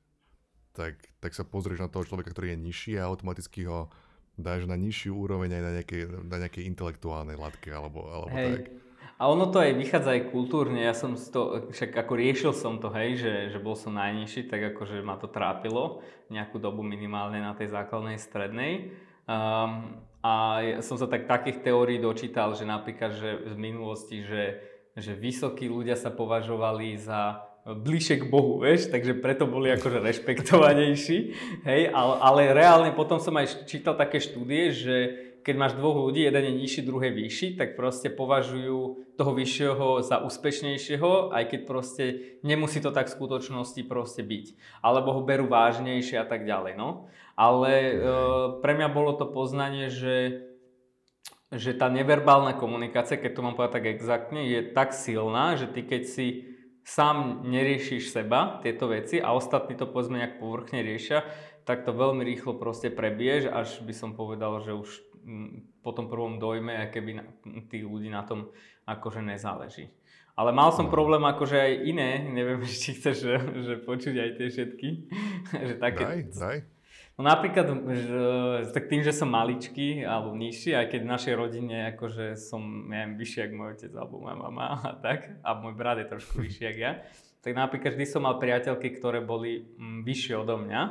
tak, 0.73 0.97
tak 1.21 1.33
sa 1.37 1.45
pozrieš 1.45 1.85
na 1.85 1.91
toho 1.93 2.07
človeka, 2.07 2.33
ktorý 2.33 2.57
je 2.57 2.63
nižší 2.65 2.93
a 2.97 3.07
automaticky 3.07 3.69
ho 3.69 3.93
dáš 4.41 4.65
na 4.65 4.81
nižšiu 4.81 5.13
úroveň 5.13 5.61
aj 5.61 5.63
na 5.63 5.73
nejakej, 5.77 6.03
na 6.25 6.37
nejakej 6.41 6.65
intelektuálnej 6.73 7.37
latke 7.37 7.69
alebo, 7.69 8.09
alebo 8.09 8.33
hej. 8.33 8.53
tak. 8.57 8.67
A 9.23 9.31
ono 9.31 9.47
to 9.55 9.63
aj 9.63 9.79
vychádza 9.79 10.19
aj 10.19 10.35
kultúrne, 10.35 10.83
ja 10.83 10.97
som 10.99 11.15
to, 11.15 11.71
však 11.71 11.95
ako 11.95 12.13
riešil 12.19 12.53
som 12.57 12.83
to, 12.83 12.91
hej, 12.91 13.23
že, 13.23 13.35
že 13.55 13.59
bol 13.63 13.79
som 13.79 13.95
najnižší, 13.95 14.51
tak 14.51 14.75
akože 14.75 14.99
ma 15.05 15.15
to 15.15 15.31
trápilo 15.31 16.03
nejakú 16.27 16.59
dobu 16.59 16.83
minimálne 16.83 17.39
na 17.39 17.55
tej 17.55 17.71
základnej 17.71 18.19
strednej. 18.19 18.91
Um, 19.31 20.03
a 20.27 20.63
ja 20.63 20.79
som 20.83 20.99
sa 20.99 21.07
tak 21.07 21.31
takých 21.31 21.63
teórií 21.63 22.03
dočítal, 22.03 22.55
že 22.59 22.67
napríklad, 22.67 23.15
že 23.15 23.47
v 23.47 23.57
minulosti, 23.59 24.27
že 24.27 24.59
že 24.97 25.17
vysokí 25.17 25.69
ľudia 25.69 25.97
sa 25.97 26.13
považovali 26.13 26.97
za 27.01 27.49
bližšie 27.63 28.27
k 28.27 28.29
Bohu, 28.29 28.59
vieš, 28.59 28.91
takže 28.91 29.23
preto 29.23 29.47
boli 29.47 29.71
akože 29.71 30.03
rešpektovanejší, 30.03 31.19
hej, 31.71 31.83
ale, 31.95 32.15
ale 32.19 32.41
reálne 32.51 32.91
potom 32.91 33.23
som 33.23 33.39
aj 33.39 33.71
čítal 33.71 33.95
také 33.95 34.19
štúdie, 34.19 34.75
že 34.75 34.97
keď 35.43 35.55
máš 35.59 35.75
dvoch 35.75 35.99
ľudí, 35.99 36.23
jeden 36.23 36.43
je 36.47 36.55
nižší, 36.55 36.81
druhý 36.87 37.11
vyšší, 37.11 37.59
tak 37.59 37.75
proste 37.75 38.15
považujú 38.15 39.11
toho 39.19 39.33
vyššieho 39.35 39.99
za 40.07 40.23
úspešnejšieho, 40.23 41.35
aj 41.35 41.45
keď 41.51 41.61
proste 41.67 42.05
nemusí 42.47 42.79
to 42.79 42.95
tak 42.95 43.11
v 43.11 43.17
skutočnosti 43.19 43.83
proste 43.91 44.23
byť. 44.23 44.47
Alebo 44.87 45.11
ho 45.19 45.27
berú 45.27 45.51
vážnejšie 45.51 46.23
a 46.23 46.27
tak 46.31 46.47
ďalej, 46.47 46.79
no. 46.79 47.11
Ale 47.35 47.71
e, 47.75 47.95
pre 48.63 48.79
mňa 48.79 48.89
bolo 48.95 49.19
to 49.19 49.27
poznanie, 49.35 49.91
že 49.91 50.47
že 51.53 51.77
tá 51.77 51.93
neverbálna 51.93 52.57
komunikácia, 52.57 53.21
keď 53.21 53.33
to 53.37 53.45
mám 53.45 53.55
povedať 53.55 53.75
tak 53.77 53.87
exaktne, 53.93 54.41
je 54.49 54.61
tak 54.73 54.97
silná, 54.97 55.55
že 55.61 55.69
ty 55.69 55.85
keď 55.85 56.03
si 56.09 56.27
sám 56.83 57.47
neriešiš 57.47 58.11
seba, 58.11 58.59
tieto 58.65 58.91
veci 58.91 59.23
a 59.23 59.37
ostatní 59.37 59.79
to 59.79 59.87
povedzme 59.87 60.19
nejak 60.19 60.41
povrchne 60.43 60.83
riešia, 60.83 61.23
tak 61.63 61.87
to 61.87 61.95
veľmi 61.95 62.27
rýchlo 62.27 62.59
proste 62.59 62.91
prebiež, 62.91 63.47
až 63.47 63.85
by 63.87 63.95
som 63.95 64.19
povedal, 64.19 64.59
že 64.65 64.75
už 64.75 64.89
mm, 65.23 65.83
po 65.85 65.95
tom 65.95 66.11
prvom 66.11 66.43
dojme, 66.43 66.75
aké 66.75 66.99
by 66.99 67.23
tých 67.71 67.87
ľudí 67.87 68.11
na 68.11 68.27
tom 68.27 68.51
akože 68.89 69.23
nezáleží. 69.23 69.95
Ale 70.33 70.51
mal 70.51 70.73
som 70.73 70.89
problém 70.89 71.21
akože 71.23 71.55
aj 71.61 71.73
iné, 71.87 72.11
neviem, 72.25 72.65
či 72.83 72.99
chceš 72.99 73.17
že, 73.29 73.37
že 73.63 73.75
počuť 73.85 74.15
aj 74.17 74.31
tie 74.41 74.47
všetky. 74.51 74.89
že 75.71 75.75
také, 75.79 76.03
daj, 76.03 76.21
daj. 76.35 76.59
No 77.21 77.29
napríklad, 77.29 77.69
že, 77.93 78.25
tak 78.73 78.89
tým, 78.89 79.05
že 79.05 79.13
som 79.13 79.29
maličký 79.29 80.01
alebo 80.01 80.33
nižší, 80.33 80.73
aj 80.73 80.97
keď 80.97 81.01
v 81.05 81.13
našej 81.13 81.35
rodine 81.37 81.77
akože 81.93 82.41
som, 82.41 82.89
neviem, 82.89 83.21
vyšší 83.21 83.39
ako 83.47 83.55
môj 83.55 83.71
otec 83.77 83.93
alebo 83.93 84.25
moja 84.25 84.37
mama 84.41 84.81
a 84.81 84.97
tak, 84.97 85.29
a 85.45 85.49
môj 85.53 85.77
brat 85.77 86.01
je 86.01 86.09
trošku 86.09 86.41
vyšší 86.41 86.65
ako 86.73 86.81
ja, 86.81 86.93
tak 87.45 87.53
napríklad 87.53 87.99
vždy 87.99 88.07
som 88.09 88.25
mal 88.25 88.41
priateľky, 88.41 88.97
ktoré 88.97 89.21
boli 89.21 89.67
mm, 89.77 90.09
vyššie 90.09 90.35
odo 90.41 90.57
mňa. 90.63 90.83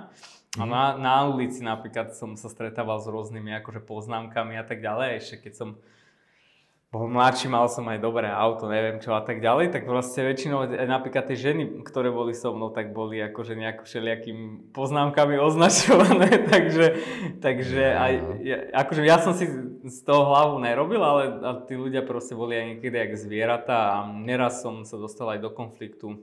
A 0.59 0.63
na, 0.67 0.99
na 0.99 1.23
ulici 1.31 1.63
napríklad 1.63 2.11
som 2.11 2.35
sa 2.35 2.51
stretával 2.51 2.99
s 2.99 3.07
rôznymi 3.07 3.55
akože 3.63 3.81
poznámkami 3.87 4.59
a 4.59 4.67
tak 4.67 4.83
ďalej. 4.83 5.23
Ešte 5.23 5.47
keď 5.47 5.53
som 5.55 5.69
bol 6.91 7.07
mladší, 7.07 7.48
mal 7.48 7.71
som 7.71 7.88
aj 7.88 8.03
dobré 8.03 8.27
auto, 8.27 8.67
neviem 8.67 9.00
čo 9.00 9.15
a 9.15 9.24
tak 9.24 9.39
ďalej, 9.39 9.71
tak 9.71 9.88
vlastne 9.88 10.27
väčšinou 10.27 10.67
napríklad 10.91 11.24
tie 11.24 11.39
ženy, 11.39 11.88
ktoré 11.88 12.12
boli 12.12 12.36
so 12.36 12.51
mnou, 12.51 12.67
tak 12.67 12.91
boli 12.91 13.15
akože 13.31 13.55
nejak 13.55 13.88
všelijakým 13.88 14.69
poznámkami 14.75 15.39
označované, 15.39 16.27
takže, 16.51 17.00
takže 17.39 17.83
aj, 17.95 18.13
ja, 18.43 18.57
akože 18.75 19.01
ja 19.07 19.24
som 19.24 19.31
si 19.31 19.48
z 19.88 20.00
toho 20.03 20.36
hlavu 20.36 20.60
nerobil, 20.60 21.00
ale 21.00 21.24
tí 21.63 21.79
ľudia 21.79 22.03
proste 22.03 22.36
boli 22.36 22.60
aj 22.60 22.65
niekedy 22.75 22.95
jak 23.00 23.15
zvieratá 23.15 23.95
a 23.95 24.12
neraz 24.12 24.60
som 24.60 24.83
sa 24.83 25.00
dostal 25.00 25.31
aj 25.31 25.48
do 25.48 25.50
konfliktu 25.55 26.19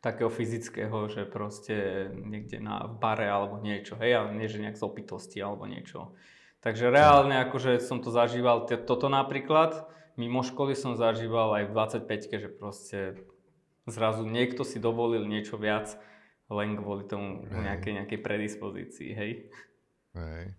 takého 0.00 0.32
fyzického, 0.32 1.12
že 1.12 1.28
proste 1.28 2.08
niekde 2.16 2.64
na 2.64 2.88
bare 2.88 3.28
alebo 3.28 3.60
niečo, 3.60 4.00
hej, 4.00 4.24
ale 4.24 4.40
nie 4.40 4.48
že 4.48 4.56
nejak 4.56 4.80
z 4.80 4.86
opitosti 4.88 5.36
alebo 5.44 5.68
niečo 5.68 6.16
Takže 6.66 6.90
reálne 6.90 7.38
akože 7.46 7.78
som 7.78 8.02
to 8.02 8.10
zažíval, 8.10 8.66
toto 8.66 9.06
napríklad, 9.06 9.86
mimo 10.18 10.42
školy 10.42 10.74
som 10.74 10.98
zažíval 10.98 11.62
aj 11.62 11.64
v 11.70 11.72
25 12.02 12.42
že 12.42 12.50
proste 12.50 12.98
zrazu 13.86 14.26
niekto 14.26 14.66
si 14.66 14.82
dovolil 14.82 15.30
niečo 15.30 15.54
viac 15.62 15.94
len 16.50 16.74
kvôli 16.74 17.06
tomu 17.06 17.46
Hej. 17.46 17.62
nejakej, 17.70 17.92
nejakej 18.02 18.18
predispozícii, 18.18 19.10
hej. 19.14 19.32
Hej. 20.18 20.58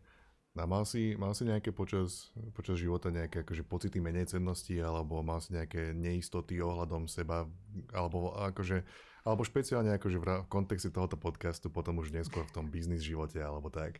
A 0.55 0.63
mal 0.63 0.87
si, 0.87 1.13
mal 1.19 1.35
si 1.35 1.43
nejaké 1.43 1.75
počas, 1.75 2.31
počas 2.55 2.79
života 2.79 3.11
nejaké 3.11 3.43
akože 3.43 3.67
pocity 3.67 3.99
menej 3.99 4.31
cennosti, 4.31 4.79
alebo 4.79 5.19
mal 5.19 5.43
si 5.43 5.59
nejaké 5.59 5.91
neistoty 5.91 6.55
ohľadom 6.63 7.11
seba, 7.11 7.51
alebo 7.91 8.31
akože, 8.31 8.79
alebo 9.27 9.43
špeciálne 9.43 9.91
akože 9.99 10.17
v 10.23 10.27
kontexte 10.47 10.87
tohoto 10.87 11.19
podcastu, 11.19 11.67
potom 11.67 11.99
už 11.99 12.15
neskôr 12.15 12.47
v 12.47 12.55
tom 12.55 12.65
biznis 12.71 13.03
živote, 13.03 13.43
alebo 13.43 13.67
tak. 13.67 13.99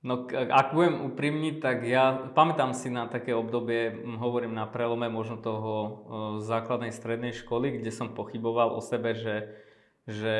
No 0.00 0.24
ak 0.32 0.72
budem 0.72 1.12
úprimný, 1.12 1.60
tak 1.60 1.84
ja 1.84 2.32
pamätám 2.32 2.72
si 2.72 2.88
na 2.88 3.04
také 3.04 3.36
obdobie, 3.36 3.92
hm, 3.92 4.16
hovorím 4.16 4.56
na 4.56 4.64
prelome 4.64 5.12
možno 5.12 5.36
toho 5.36 5.72
základnej 6.40 6.88
strednej 6.88 7.36
školy, 7.36 7.76
kde 7.76 7.92
som 7.92 8.16
pochyboval 8.16 8.72
o 8.72 8.80
sebe, 8.80 9.12
že, 9.12 9.52
že, 10.08 10.36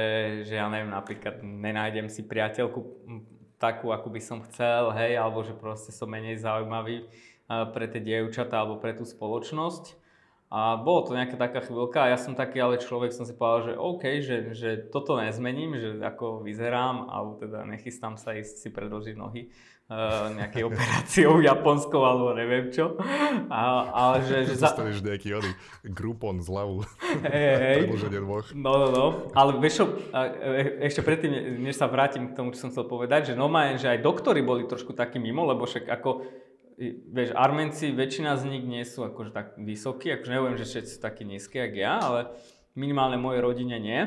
že 0.49 0.55
ja 0.57 0.65
neviem, 0.73 0.89
napríklad 0.89 1.45
nenájdem 1.45 2.09
si 2.09 2.25
priateľku 2.25 2.81
hm, 2.81 3.23
takú, 3.61 3.93
ako 3.93 4.09
by 4.09 4.21
som 4.25 4.41
chcel, 4.49 4.97
hej, 4.97 5.21
alebo 5.21 5.45
že 5.45 5.53
proste 5.53 5.93
som 5.93 6.09
menej 6.09 6.41
zaujímavý 6.41 7.05
pre 7.77 7.85
tie 7.85 8.01
dievčatá 8.01 8.65
alebo 8.65 8.81
pre 8.81 8.97
tú 8.97 9.05
spoločnosť. 9.05 10.00
A 10.51 10.75
bolo 10.83 11.07
to 11.07 11.15
nejaká 11.15 11.39
taká 11.39 11.63
chvíľka 11.63 12.03
a 12.03 12.11
ja 12.11 12.19
som 12.19 12.35
taký 12.35 12.59
ale 12.59 12.83
človek, 12.83 13.15
som 13.15 13.23
si 13.23 13.39
povedal, 13.39 13.71
že 13.71 13.73
OK, 13.79 14.03
že, 14.19 14.37
že 14.51 14.71
toto 14.91 15.15
nezmením, 15.15 15.79
že 15.79 16.03
ako 16.03 16.43
vyzerám, 16.43 17.07
alebo 17.07 17.39
teda 17.39 17.63
nechystám 17.63 18.19
sa 18.19 18.35
ísť 18.35 18.59
si 18.59 18.69
predlžiť 18.75 19.15
nohy 19.15 19.47
uh, 19.47 20.35
nejakej 20.35 20.63
operáciou 20.75 21.39
japonskou 21.39 22.03
alebo 22.03 22.35
neviem 22.35 22.67
čo. 22.75 22.99
A, 23.47 23.61
ale 23.95 24.27
že, 24.27 24.51
že 24.51 24.59
za, 24.59 24.75
Zostaneš 24.75 25.07
nejaký 25.07 25.39
oný 25.39 25.55
Groupon 25.87 26.43
zľavu, 26.43 26.83
hej, 27.31 27.87
predĺženie 27.87 28.19
dvoch. 28.19 28.51
No, 28.51 28.73
no, 28.75 28.89
no. 28.91 29.07
Ale 29.39 29.55
vieš 29.63 29.83
čo, 29.83 29.85
a, 30.11 30.35
e, 30.35 30.83
ešte 30.91 31.07
predtým, 31.07 31.63
než 31.63 31.79
sa 31.79 31.87
vrátim 31.87 32.27
k 32.27 32.35
tomu, 32.35 32.51
čo 32.51 32.67
som 32.67 32.75
chcel 32.75 32.91
povedať, 32.91 33.31
že 33.31 33.39
normálne, 33.39 33.79
že 33.79 33.87
aj 33.87 34.03
doktori 34.03 34.43
boli 34.43 34.67
trošku 34.67 34.99
takí 34.99 35.23
mimo, 35.23 35.47
lebo 35.47 35.63
však 35.63 35.87
ako, 35.87 36.27
vieš, 37.13 37.37
Armenci, 37.37 37.93
väčšina 37.93 38.41
z 38.41 38.45
nich 38.49 38.65
nie 38.65 38.83
sú 38.89 39.05
akože 39.05 39.31
tak 39.37 39.47
vysokí, 39.61 40.09
akože 40.17 40.33
neviem, 40.33 40.57
že 40.57 40.65
všetci 40.65 40.91
sú 40.97 41.01
takí 41.05 41.29
nízki, 41.29 41.61
jak 41.61 41.75
ja, 41.77 42.01
ale 42.01 42.33
minimálne 42.73 43.21
mojej 43.21 43.45
rodine 43.45 43.77
nie. 43.77 44.01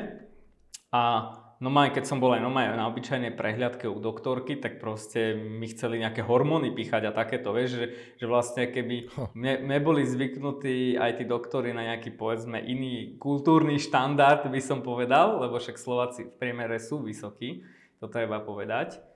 A 0.90 1.30
normálne, 1.62 1.94
keď 1.94 2.04
som 2.10 2.18
bol 2.18 2.34
aj 2.34 2.42
normálne 2.42 2.74
na 2.74 2.90
obyčajnej 2.90 3.38
prehliadke 3.38 3.86
u 3.86 4.02
doktorky, 4.02 4.58
tak 4.58 4.82
proste 4.82 5.38
mi 5.38 5.70
chceli 5.70 6.02
nejaké 6.02 6.26
hormóny 6.26 6.74
píchať 6.74 7.06
a 7.06 7.16
takéto, 7.16 7.54
vieš, 7.54 7.78
že, 7.78 7.86
že 8.18 8.26
vlastne 8.26 8.66
keby 8.66 9.14
mne, 9.38 9.70
mne 9.70 9.78
boli 9.78 10.02
zvyknutí 10.02 10.98
aj 10.98 11.22
tí 11.22 11.24
doktori 11.30 11.70
na 11.70 11.94
nejaký, 11.94 12.18
povedzme, 12.18 12.58
iný 12.58 13.14
kultúrny 13.22 13.78
štandard, 13.78 14.50
by 14.50 14.60
som 14.62 14.82
povedal, 14.82 15.38
lebo 15.38 15.62
však 15.62 15.78
Slováci 15.78 16.26
v 16.26 16.36
priemere 16.42 16.82
sú 16.82 17.02
vysokí, 17.06 17.62
to 18.02 18.10
treba 18.10 18.42
povedať. 18.42 19.13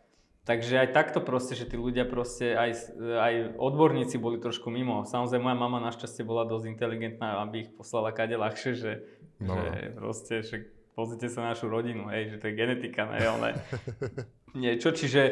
Takže 0.49 0.81
aj 0.81 0.97
takto 0.97 1.21
proste, 1.21 1.53
že 1.53 1.69
tí 1.69 1.77
ľudia 1.77 2.09
proste, 2.09 2.57
aj, 2.57 2.97
aj 2.97 3.35
odborníci 3.61 4.17
boli 4.17 4.41
trošku 4.41 4.73
mimo. 4.73 5.05
Samozrejme, 5.05 5.45
moja 5.45 5.59
mama 5.61 5.77
našťastie 5.85 6.25
bola 6.25 6.49
dosť 6.49 6.73
inteligentná, 6.73 7.45
aby 7.45 7.69
ich 7.69 7.71
poslala 7.77 8.17
kade 8.17 8.41
ľahšie, 8.41 8.73
že, 8.73 8.93
No. 9.39 9.55
že 9.55 9.95
proste, 9.95 10.35
že 10.43 10.57
pozrite 10.99 11.31
sa 11.31 11.47
na 11.47 11.55
našu 11.55 11.71
rodinu, 11.71 12.11
hej, 12.11 12.35
že 12.35 12.37
to 12.43 12.51
je 12.51 12.59
genetika, 12.59 13.07
ne, 13.07 13.23
ale 13.23 13.49
niečo, 14.59 14.91
čiže 14.91 15.23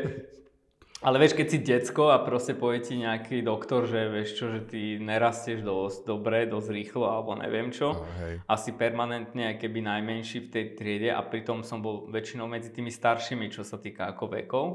ale 1.05 1.21
vieš, 1.21 1.37
keď 1.37 1.47
si 1.53 1.59
decko 1.61 2.09
a 2.09 2.25
proste 2.25 2.57
povie 2.57 2.81
ti 2.81 2.97
nejaký 2.97 3.45
doktor, 3.45 3.85
že 3.85 4.09
vieš 4.09 4.41
čo, 4.41 4.49
že 4.49 4.65
ty 4.65 4.97
nerastieš 4.97 5.61
dosť 5.61 6.09
dobre, 6.09 6.49
dosť 6.49 6.73
rýchlo 6.73 7.05
alebo 7.05 7.37
neviem 7.37 7.69
čo, 7.69 8.09
hej. 8.25 8.41
asi 8.49 8.73
permanentne, 8.73 9.61
keby 9.61 9.85
najmenší 9.85 10.49
v 10.49 10.53
tej 10.53 10.65
triede 10.73 11.11
a 11.13 11.21
pritom 11.21 11.61
som 11.61 11.85
bol 11.85 12.09
väčšinou 12.09 12.49
medzi 12.49 12.73
tými 12.73 12.89
staršími, 12.89 13.53
čo 13.53 13.61
sa 13.61 13.77
týka 13.77 14.09
ako 14.09 14.25
vekov, 14.41 14.67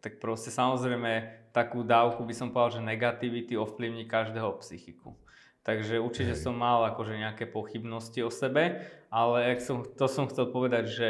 tak 0.00 0.16
proste 0.22 0.48
samozrejme 0.48 1.44
takú 1.52 1.84
dávku 1.84 2.24
by 2.24 2.34
som 2.34 2.48
povedal, 2.48 2.80
že 2.80 2.88
negativity 2.88 3.58
ovplyvní 3.58 4.08
každého 4.08 4.56
psychiku. 4.64 5.18
Takže 5.66 6.00
určite 6.00 6.32
Hej. 6.32 6.48
som 6.48 6.56
mal 6.56 6.80
akože 6.96 7.20
nejaké 7.20 7.44
pochybnosti 7.44 8.24
o 8.24 8.32
sebe, 8.32 8.88
ale 9.12 9.52
som, 9.60 9.84
to 9.84 10.08
som 10.08 10.24
chcel 10.30 10.48
povedať, 10.48 10.84
že 10.88 11.08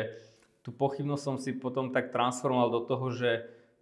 tú 0.67 0.75
pochybnosť 0.75 1.23
som 1.23 1.37
si 1.39 1.55
potom 1.55 1.95
tak 1.95 2.11
transformoval 2.11 2.75
do 2.75 2.83
toho, 2.83 3.07
že 3.15 3.31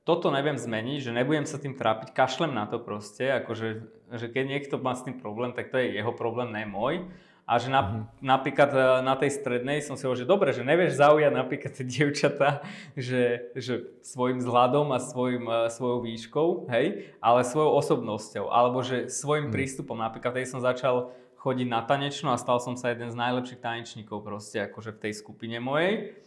toto 0.06 0.30
neviem 0.30 0.54
zmeniť, 0.54 1.10
že 1.10 1.10
nebudem 1.10 1.50
sa 1.50 1.58
tým 1.58 1.74
trápiť, 1.74 2.14
kašlem 2.14 2.54
na 2.54 2.70
to 2.70 2.78
proste, 2.78 3.26
akože, 3.42 3.68
že 4.14 4.26
keď 4.30 4.44
niekto 4.46 4.78
má 4.78 4.94
s 4.94 5.02
tým 5.02 5.18
problém, 5.18 5.50
tak 5.50 5.74
to 5.74 5.82
je 5.82 5.98
jeho 5.98 6.14
problém, 6.14 6.54
ne 6.54 6.62
môj. 6.62 7.10
A 7.46 7.62
že 7.62 7.70
na, 7.70 8.10
napríklad 8.18 8.70
e, 8.74 8.78
na 9.06 9.14
tej 9.14 9.38
strednej 9.38 9.78
som 9.78 9.94
si 9.94 10.02
hovoril, 10.02 10.26
že 10.26 10.30
dobre, 10.30 10.50
že 10.50 10.66
nevieš 10.66 10.98
zaujať 10.98 11.30
napríklad 11.30 11.72
tie 11.78 11.86
dievčatá, 11.86 12.62
že, 12.98 13.54
že 13.54 13.86
svojim 14.02 14.42
vzhľadom 14.42 14.90
a 14.90 14.98
svojim, 14.98 15.46
e, 15.46 15.70
svojou 15.70 16.02
výškou, 16.02 16.48
hej, 16.70 17.10
ale 17.22 17.46
svojou 17.46 17.70
osobnosťou, 17.78 18.50
alebo 18.50 18.82
že 18.82 19.06
svojim 19.10 19.54
prístupom. 19.54 19.94
Napríklad 19.94 20.42
tej 20.42 20.50
som 20.50 20.58
začal 20.58 21.14
chodiť 21.38 21.66
na 21.70 21.86
tanečnú 21.86 22.34
a 22.34 22.38
stal 22.38 22.58
som 22.58 22.74
sa 22.74 22.90
jeden 22.90 23.14
z 23.14 23.18
najlepších 23.18 23.62
tanečníkov 23.62 24.26
proste 24.26 24.66
akože 24.66 24.98
v 24.98 25.02
tej 25.06 25.12
skupine 25.14 25.62
mojej. 25.62 26.18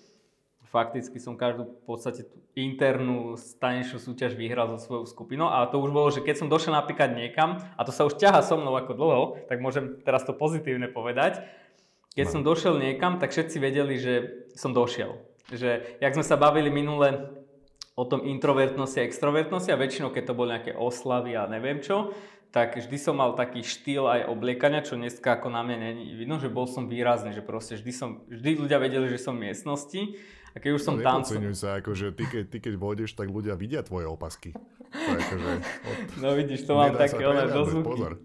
Fakticky 0.70 1.18
som 1.18 1.34
každú 1.34 1.66
v 1.66 1.84
podstate 1.90 2.30
internú 2.54 3.34
tanečnú 3.58 3.98
súťaž 3.98 4.38
vyhral 4.38 4.70
so 4.70 4.78
svojou 4.78 5.06
skupinou 5.10 5.50
a 5.50 5.66
to 5.66 5.82
už 5.82 5.90
bolo, 5.90 6.14
že 6.14 6.22
keď 6.22 6.46
som 6.46 6.48
došiel 6.52 6.78
napríklad 6.78 7.18
niekam, 7.18 7.58
a 7.74 7.82
to 7.82 7.90
sa 7.90 8.06
už 8.06 8.22
ťaha 8.22 8.46
so 8.46 8.54
mnou 8.54 8.78
ako 8.78 8.94
dlho, 8.94 9.22
tak 9.50 9.66
môžem 9.66 9.98
teraz 10.06 10.22
to 10.30 10.38
pozitívne 10.38 10.86
povedať, 10.86 11.42
keď 12.14 12.26
No. 12.30 12.34
som 12.38 12.42
došiel 12.46 12.78
niekam, 12.78 13.18
tak 13.18 13.34
všetci 13.34 13.58
vedeli, 13.58 13.98
že 13.98 14.14
som 14.54 14.70
došiel. 14.70 15.18
Že, 15.50 15.98
jak 15.98 16.14
sme 16.14 16.26
sa 16.26 16.38
bavili 16.38 16.70
minule 16.70 17.34
o 17.98 18.06
tom 18.06 18.22
introvertnosti 18.22 19.02
a 19.02 19.08
extrovertnosti 19.10 19.74
a 19.74 19.80
väčšinou, 19.80 20.14
keď 20.14 20.24
to 20.30 20.38
boli 20.38 20.54
nejaké 20.54 20.78
oslavy 20.78 21.34
a 21.34 21.50
neviem 21.50 21.82
čo, 21.82 22.14
tak 22.50 22.78
vždy 22.82 22.98
som 22.98 23.18
mal 23.18 23.38
taký 23.38 23.62
štýl 23.62 24.10
aj 24.10 24.22
obliekania, 24.26 24.82
čo 24.82 24.98
dneska 24.98 25.38
ako 25.38 25.54
na 25.54 25.62
mne 25.62 25.94
není 25.94 26.18
vidno, 26.18 26.42
že 26.42 26.50
bol 26.50 26.66
som 26.66 26.90
výrazný, 26.90 27.34
že 27.34 27.46
proste 27.46 27.78
vždy, 27.78 27.92
som, 27.94 28.10
vždy 28.26 28.66
ľudia 28.66 28.82
vedeli, 28.82 29.06
že 29.06 29.22
som 29.22 29.38
v 29.38 29.50
miestnosti 29.50 30.18
a 30.60 30.62
keď 30.62 30.72
už 30.76 30.84
som 30.84 31.00
no, 31.00 31.08
tam... 31.08 31.24
nepodceňuj 31.24 31.56
sa, 31.56 31.80
akože 31.80 32.12
ty 32.12 32.24
keď, 32.28 32.44
ty 32.52 32.58
keď 32.60 32.74
vôjdeš, 32.76 33.16
tak 33.16 33.32
ľudia 33.32 33.56
vidia 33.56 33.80
tvoje 33.80 34.12
opasky. 34.12 34.52
To 34.92 35.12
akože, 35.16 35.50
od, 35.88 35.98
No 36.20 36.36
vidíš, 36.36 36.68
to 36.68 36.76
mám 36.76 37.00
také 37.00 37.24
oné 37.24 37.48
dozvuky. 37.48 37.88
Pozor. 37.88 38.20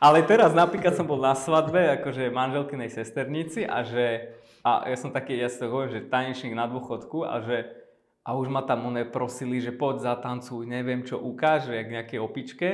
Ale 0.00 0.24
teraz 0.24 0.56
napríklad 0.56 0.96
som 0.96 1.04
bol 1.04 1.20
na 1.20 1.36
svadbe, 1.36 2.00
akože 2.00 2.32
manželkynej 2.32 2.88
sesternici 2.88 3.68
a 3.68 3.84
že, 3.84 4.32
a 4.64 4.88
ja 4.88 4.96
som 4.96 5.12
taký, 5.12 5.36
ja 5.36 5.52
si 5.52 5.60
to 5.60 5.68
hovorím, 5.68 5.92
že 5.92 6.08
tanečník 6.08 6.56
na 6.56 6.64
dôchodku 6.64 7.28
a 7.28 7.44
že, 7.44 7.68
a 8.24 8.32
už 8.32 8.48
ma 8.48 8.64
tam 8.64 8.88
one 8.88 9.04
prosili, 9.04 9.60
že 9.60 9.76
poď 9.76 10.16
zatancuj, 10.16 10.64
neviem 10.64 11.04
čo 11.04 11.20
ukáž, 11.20 11.68
jak 11.68 11.92
nejakej 11.92 12.18
opičke. 12.24 12.68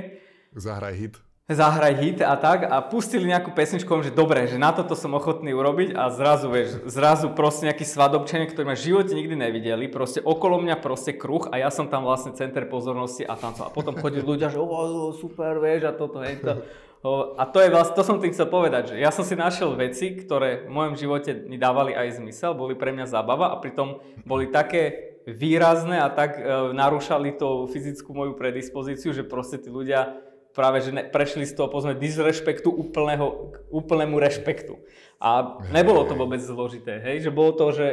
Zahraj 0.55 0.95
hit. 0.95 1.15
Zahraj 1.55 1.95
hit 2.01 2.19
a 2.21 2.35
tak 2.37 2.67
a 2.67 2.81
pustili 2.81 3.29
nejakú 3.29 3.53
pesničku, 3.55 3.89
že 4.03 4.13
dobre, 4.13 4.45
že 4.51 4.61
na 4.61 4.73
toto 4.73 4.93
som 4.93 5.13
ochotný 5.15 5.55
urobiť 5.55 5.95
a 5.97 6.11
zrazu, 6.11 6.51
vieš, 6.51 6.83
zrazu 6.89 7.31
proste 7.33 7.71
nejakí 7.71 7.87
svadobčania, 7.87 8.51
ktorí 8.51 8.65
ma 8.69 8.77
v 8.77 8.85
živote 8.85 9.13
nikdy 9.13 9.35
nevideli, 9.39 9.87
proste 9.89 10.21
okolo 10.21 10.59
mňa 10.61 10.81
proste 10.81 11.15
kruh 11.17 11.49
a 11.53 11.61
ja 11.61 11.71
som 11.71 11.87
tam 11.87 12.05
vlastne 12.05 12.35
center 12.35 12.67
pozornosti 12.67 13.23
a 13.23 13.37
tam 13.37 13.53
som, 13.53 13.69
a 13.69 13.73
potom 13.73 13.97
chodili 13.97 14.25
ľudia, 14.25 14.51
že 14.51 14.59
o, 14.59 14.67
o, 14.67 15.13
super, 15.15 15.63
vieš, 15.63 15.89
a 15.89 15.93
toto, 15.93 16.21
hej, 16.21 16.41
to. 16.43 16.63
O, 17.03 17.35
A 17.35 17.51
to 17.51 17.59
je 17.59 17.67
vlastne, 17.67 17.99
to 17.99 18.07
som 18.07 18.23
tým 18.23 18.31
chcel 18.31 18.47
povedať, 18.47 18.95
že 18.95 19.03
ja 19.03 19.11
som 19.11 19.27
si 19.27 19.35
našiel 19.35 19.75
veci, 19.75 20.15
ktoré 20.15 20.71
v 20.71 20.71
mojom 20.71 20.95
živote 20.95 21.35
mi 21.51 21.59
dávali 21.59 21.99
aj 21.99 22.23
zmysel, 22.23 22.55
boli 22.55 22.79
pre 22.79 22.95
mňa 22.95 23.11
zábava 23.11 23.51
a 23.51 23.59
pritom 23.59 23.99
boli 24.23 24.47
také 24.55 25.11
výrazné 25.27 25.99
a 25.99 26.11
tak 26.11 26.39
e, 26.39 26.43
narúšali 26.75 27.35
to 27.35 27.67
fyzickú 27.71 28.15
moju 28.15 28.39
predispozíciu, 28.39 29.11
že 29.15 29.27
proste 29.27 29.59
tí 29.59 29.71
ľudia 29.71 30.22
práve 30.53 30.85
že 30.85 30.93
ne, 30.93 31.03
prešli 31.05 31.49
z 31.49 31.57
toho 31.57 31.73
povedzme 31.73 31.97
disrešpektu 31.97 32.69
úplného, 32.69 33.53
k 33.53 33.55
úplnému 33.73 34.17
rešpektu. 34.21 34.79
A 35.19 35.59
nebolo 35.73 36.05
to 36.05 36.15
vôbec 36.15 36.41
zložité, 36.41 37.01
hej, 37.01 37.29
že 37.29 37.31
bolo 37.33 37.57
to, 37.57 37.73
že 37.73 37.87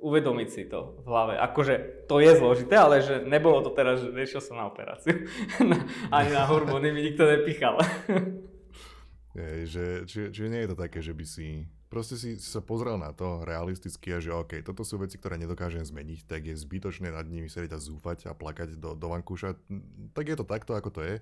uvedomiť 0.00 0.48
si 0.52 0.62
to 0.68 1.00
v 1.02 1.06
hlave. 1.08 1.34
Akože 1.40 2.04
to 2.06 2.20
je 2.20 2.36
zložité, 2.36 2.76
ale 2.76 3.00
že 3.00 3.24
nebolo 3.24 3.64
to 3.64 3.72
teraz, 3.72 4.04
že 4.04 4.12
nešiel 4.12 4.44
som 4.44 4.60
na 4.60 4.68
operáciu. 4.68 5.26
Ani 6.14 6.30
na 6.30 6.44
hormóny 6.44 6.92
mi 6.92 7.00
nikto 7.12 7.24
nepichal. 7.24 7.80
Je, 9.36 9.68
že, 9.68 9.84
či, 10.08 10.32
čiže 10.32 10.48
nie 10.48 10.64
je 10.64 10.72
to 10.72 10.80
také, 10.80 11.04
že 11.04 11.12
by 11.12 11.28
si 11.28 11.68
proste 11.86 12.18
si 12.18 12.36
sa 12.40 12.60
pozrel 12.60 12.98
na 12.98 13.14
to 13.14 13.46
realisticky 13.46 14.12
a 14.12 14.18
že 14.18 14.34
OK, 14.34 14.60
toto 14.60 14.82
sú 14.82 14.98
veci, 14.98 15.16
ktoré 15.16 15.38
nedokážem 15.38 15.84
zmeniť, 15.84 16.26
tak 16.26 16.50
je 16.50 16.56
zbytočné 16.58 17.12
nad 17.14 17.24
nimi 17.24 17.46
sedieť 17.46 17.72
a 17.72 17.80
zúfať 17.80 18.18
a 18.28 18.36
plakať 18.36 18.76
do, 18.76 18.98
do 18.98 19.06
vankúša. 19.12 19.54
Tak 20.12 20.24
je 20.26 20.36
to 20.36 20.44
takto, 20.44 20.72
ako 20.74 20.90
to 20.90 21.00
je. 21.06 21.14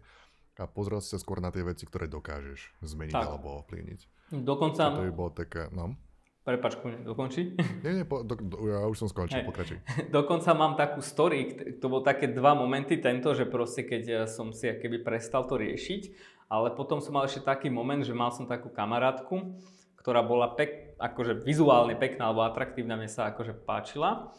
A 0.55 0.71
pozrel 0.71 1.03
si 1.03 1.11
sa 1.11 1.19
skôr 1.19 1.43
na 1.43 1.51
tie 1.51 1.67
veci, 1.67 1.83
ktoré 1.83 2.07
dokážeš 2.07 2.79
zmeniť 2.79 3.15
Tak. 3.15 3.27
alebo 3.27 3.59
ovplyvniť. 3.67 4.01
Dokonca, 4.31 4.95
To 4.95 5.03
by 5.03 5.15
bolo 5.15 5.31
taká, 5.35 5.67
no. 5.75 5.99
prepač, 6.47 6.79
dokončí. 7.03 7.59
Nie, 7.85 8.03
nie, 8.03 8.05
po, 8.07 8.23
do, 8.23 8.39
do, 8.39 8.57
ja 8.71 8.87
už 8.87 9.03
som 9.03 9.09
skončil, 9.11 9.43
Hej. 9.43 9.49
pokračuj. 9.51 9.79
Dokonca 10.15 10.55
mám 10.55 10.79
takú 10.79 11.03
story, 11.03 11.75
to 11.83 11.87
bol 11.91 12.07
také 12.07 12.31
dva 12.31 12.55
momenty 12.55 13.03
tento, 13.03 13.35
že 13.35 13.51
proste 13.51 13.83
keď 13.83 14.03
ja 14.07 14.23
som 14.31 14.55
si 14.55 14.71
keby 14.71 15.03
prestal 15.03 15.43
to 15.51 15.59
riešiť, 15.59 16.03
ale 16.47 16.71
potom 16.77 17.03
som 17.03 17.19
mal 17.19 17.27
ešte 17.27 17.43
taký 17.43 17.67
moment, 17.73 18.05
že 18.07 18.15
mal 18.15 18.31
som 18.31 18.47
takú 18.47 18.71
kamarátku, 18.71 19.59
ktorá 19.99 20.21
bola 20.21 20.53
pek, 20.53 20.95
akože 21.01 21.43
vizuálne 21.43 21.97
pekná 21.97 22.29
alebo 22.31 22.45
atraktívna, 22.45 22.95
mne 22.95 23.09
sa 23.09 23.33
akože 23.33 23.65
páčila. 23.65 24.31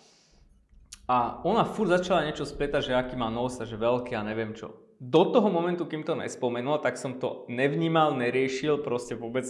A 1.05 1.41
ona 1.45 1.65
furt 1.65 1.89
začala 1.89 2.25
niečo 2.25 2.45
spletať, 2.45 2.81
že 2.89 2.93
aký 2.97 3.13
má 3.17 3.29
nos 3.29 3.57
a 3.61 3.65
že 3.65 3.77
veľký 3.77 4.13
a 4.17 4.25
neviem 4.25 4.53
čo. 4.53 4.84
Do 4.99 5.27
toho 5.27 5.51
momentu, 5.51 5.83
kým 5.85 6.07
to 6.07 6.15
nespomenula, 6.15 6.79
tak 6.79 6.95
som 6.95 7.19
to 7.19 7.43
nevnímal, 7.51 8.15
neriešil, 8.15 8.79
proste 8.79 9.19
vôbec 9.19 9.43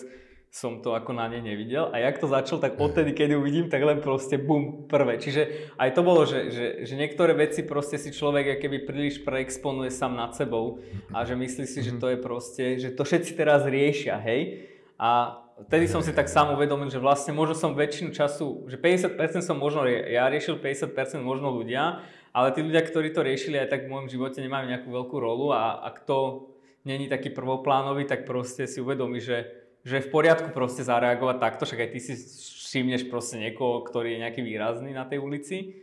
som 0.56 0.80
to 0.80 0.96
ako 0.96 1.12
na 1.12 1.28
nej 1.28 1.44
nevidel. 1.44 1.92
A 1.92 2.00
jak 2.00 2.16
to 2.16 2.32
začal, 2.32 2.64
tak 2.64 2.80
odtedy, 2.80 3.12
keď 3.12 3.36
ju 3.36 3.40
vidím, 3.44 3.68
tak 3.68 3.84
len 3.84 4.00
proste 4.00 4.40
bum, 4.40 4.88
prvé. 4.88 5.20
Čiže 5.20 5.76
aj 5.76 5.90
to 5.92 6.02
bolo, 6.02 6.24
že, 6.24 6.48
že, 6.48 6.66
že 6.88 6.94
niektoré 6.96 7.36
veci 7.36 7.68
proste 7.68 8.00
si 8.00 8.16
človek 8.16 8.64
keby 8.64 8.88
príliš 8.88 9.20
preexponuje 9.28 9.92
sám 9.92 10.16
nad 10.16 10.32
sebou 10.32 10.80
a 11.12 11.28
že 11.28 11.36
myslí 11.36 11.66
si, 11.68 11.84
že 11.84 12.00
to 12.00 12.08
je 12.08 12.18
proste, 12.24 12.80
že 12.80 12.96
to 12.96 13.04
všetci 13.04 13.36
teraz 13.36 13.68
riešia, 13.68 14.16
hej. 14.24 14.72
A 14.96 15.44
vtedy 15.68 15.92
som 15.92 16.00
si 16.00 16.16
tak 16.16 16.32
sám 16.32 16.56
uvedomil, 16.56 16.88
že 16.88 17.04
vlastne 17.04 17.36
možno 17.36 17.60
som 17.60 17.76
väčšinu 17.76 18.16
času, 18.16 18.72
že 18.72 18.80
50% 18.80 19.44
som 19.44 19.60
možno 19.60 19.84
ja 19.92 20.32
riešil, 20.32 20.56
50% 20.56 21.20
možno 21.20 21.52
ľudia, 21.52 22.00
ale 22.36 22.52
tí 22.52 22.60
ľudia, 22.60 22.84
ktorí 22.84 23.16
to 23.16 23.24
riešili 23.24 23.56
aj 23.56 23.72
tak 23.72 23.88
v 23.88 23.96
môjom 23.96 24.12
živote 24.12 24.44
nemajú 24.44 24.68
nejakú 24.68 24.92
veľkú 24.92 25.16
rolu 25.16 25.56
a 25.56 25.88
ak 25.88 26.04
to 26.04 26.52
není 26.84 27.08
taký 27.08 27.32
prvoplánový, 27.32 28.04
tak 28.04 28.28
proste 28.28 28.68
si 28.68 28.84
uvedomí, 28.84 29.24
že 29.24 29.66
že 29.86 30.02
je 30.02 30.06
v 30.10 30.14
poriadku 30.18 30.50
proste 30.50 30.82
zareagovať 30.82 31.38
takto, 31.38 31.64
však 31.70 31.86
aj 31.86 31.90
ty 31.94 32.00
si 32.02 32.14
všimneš 32.18 33.06
proste 33.06 33.38
niekoho, 33.38 33.86
ktorý 33.86 34.18
je 34.18 34.22
nejaký 34.26 34.42
výrazný 34.42 34.98
na 34.98 35.06
tej 35.06 35.22
ulici, 35.22 35.78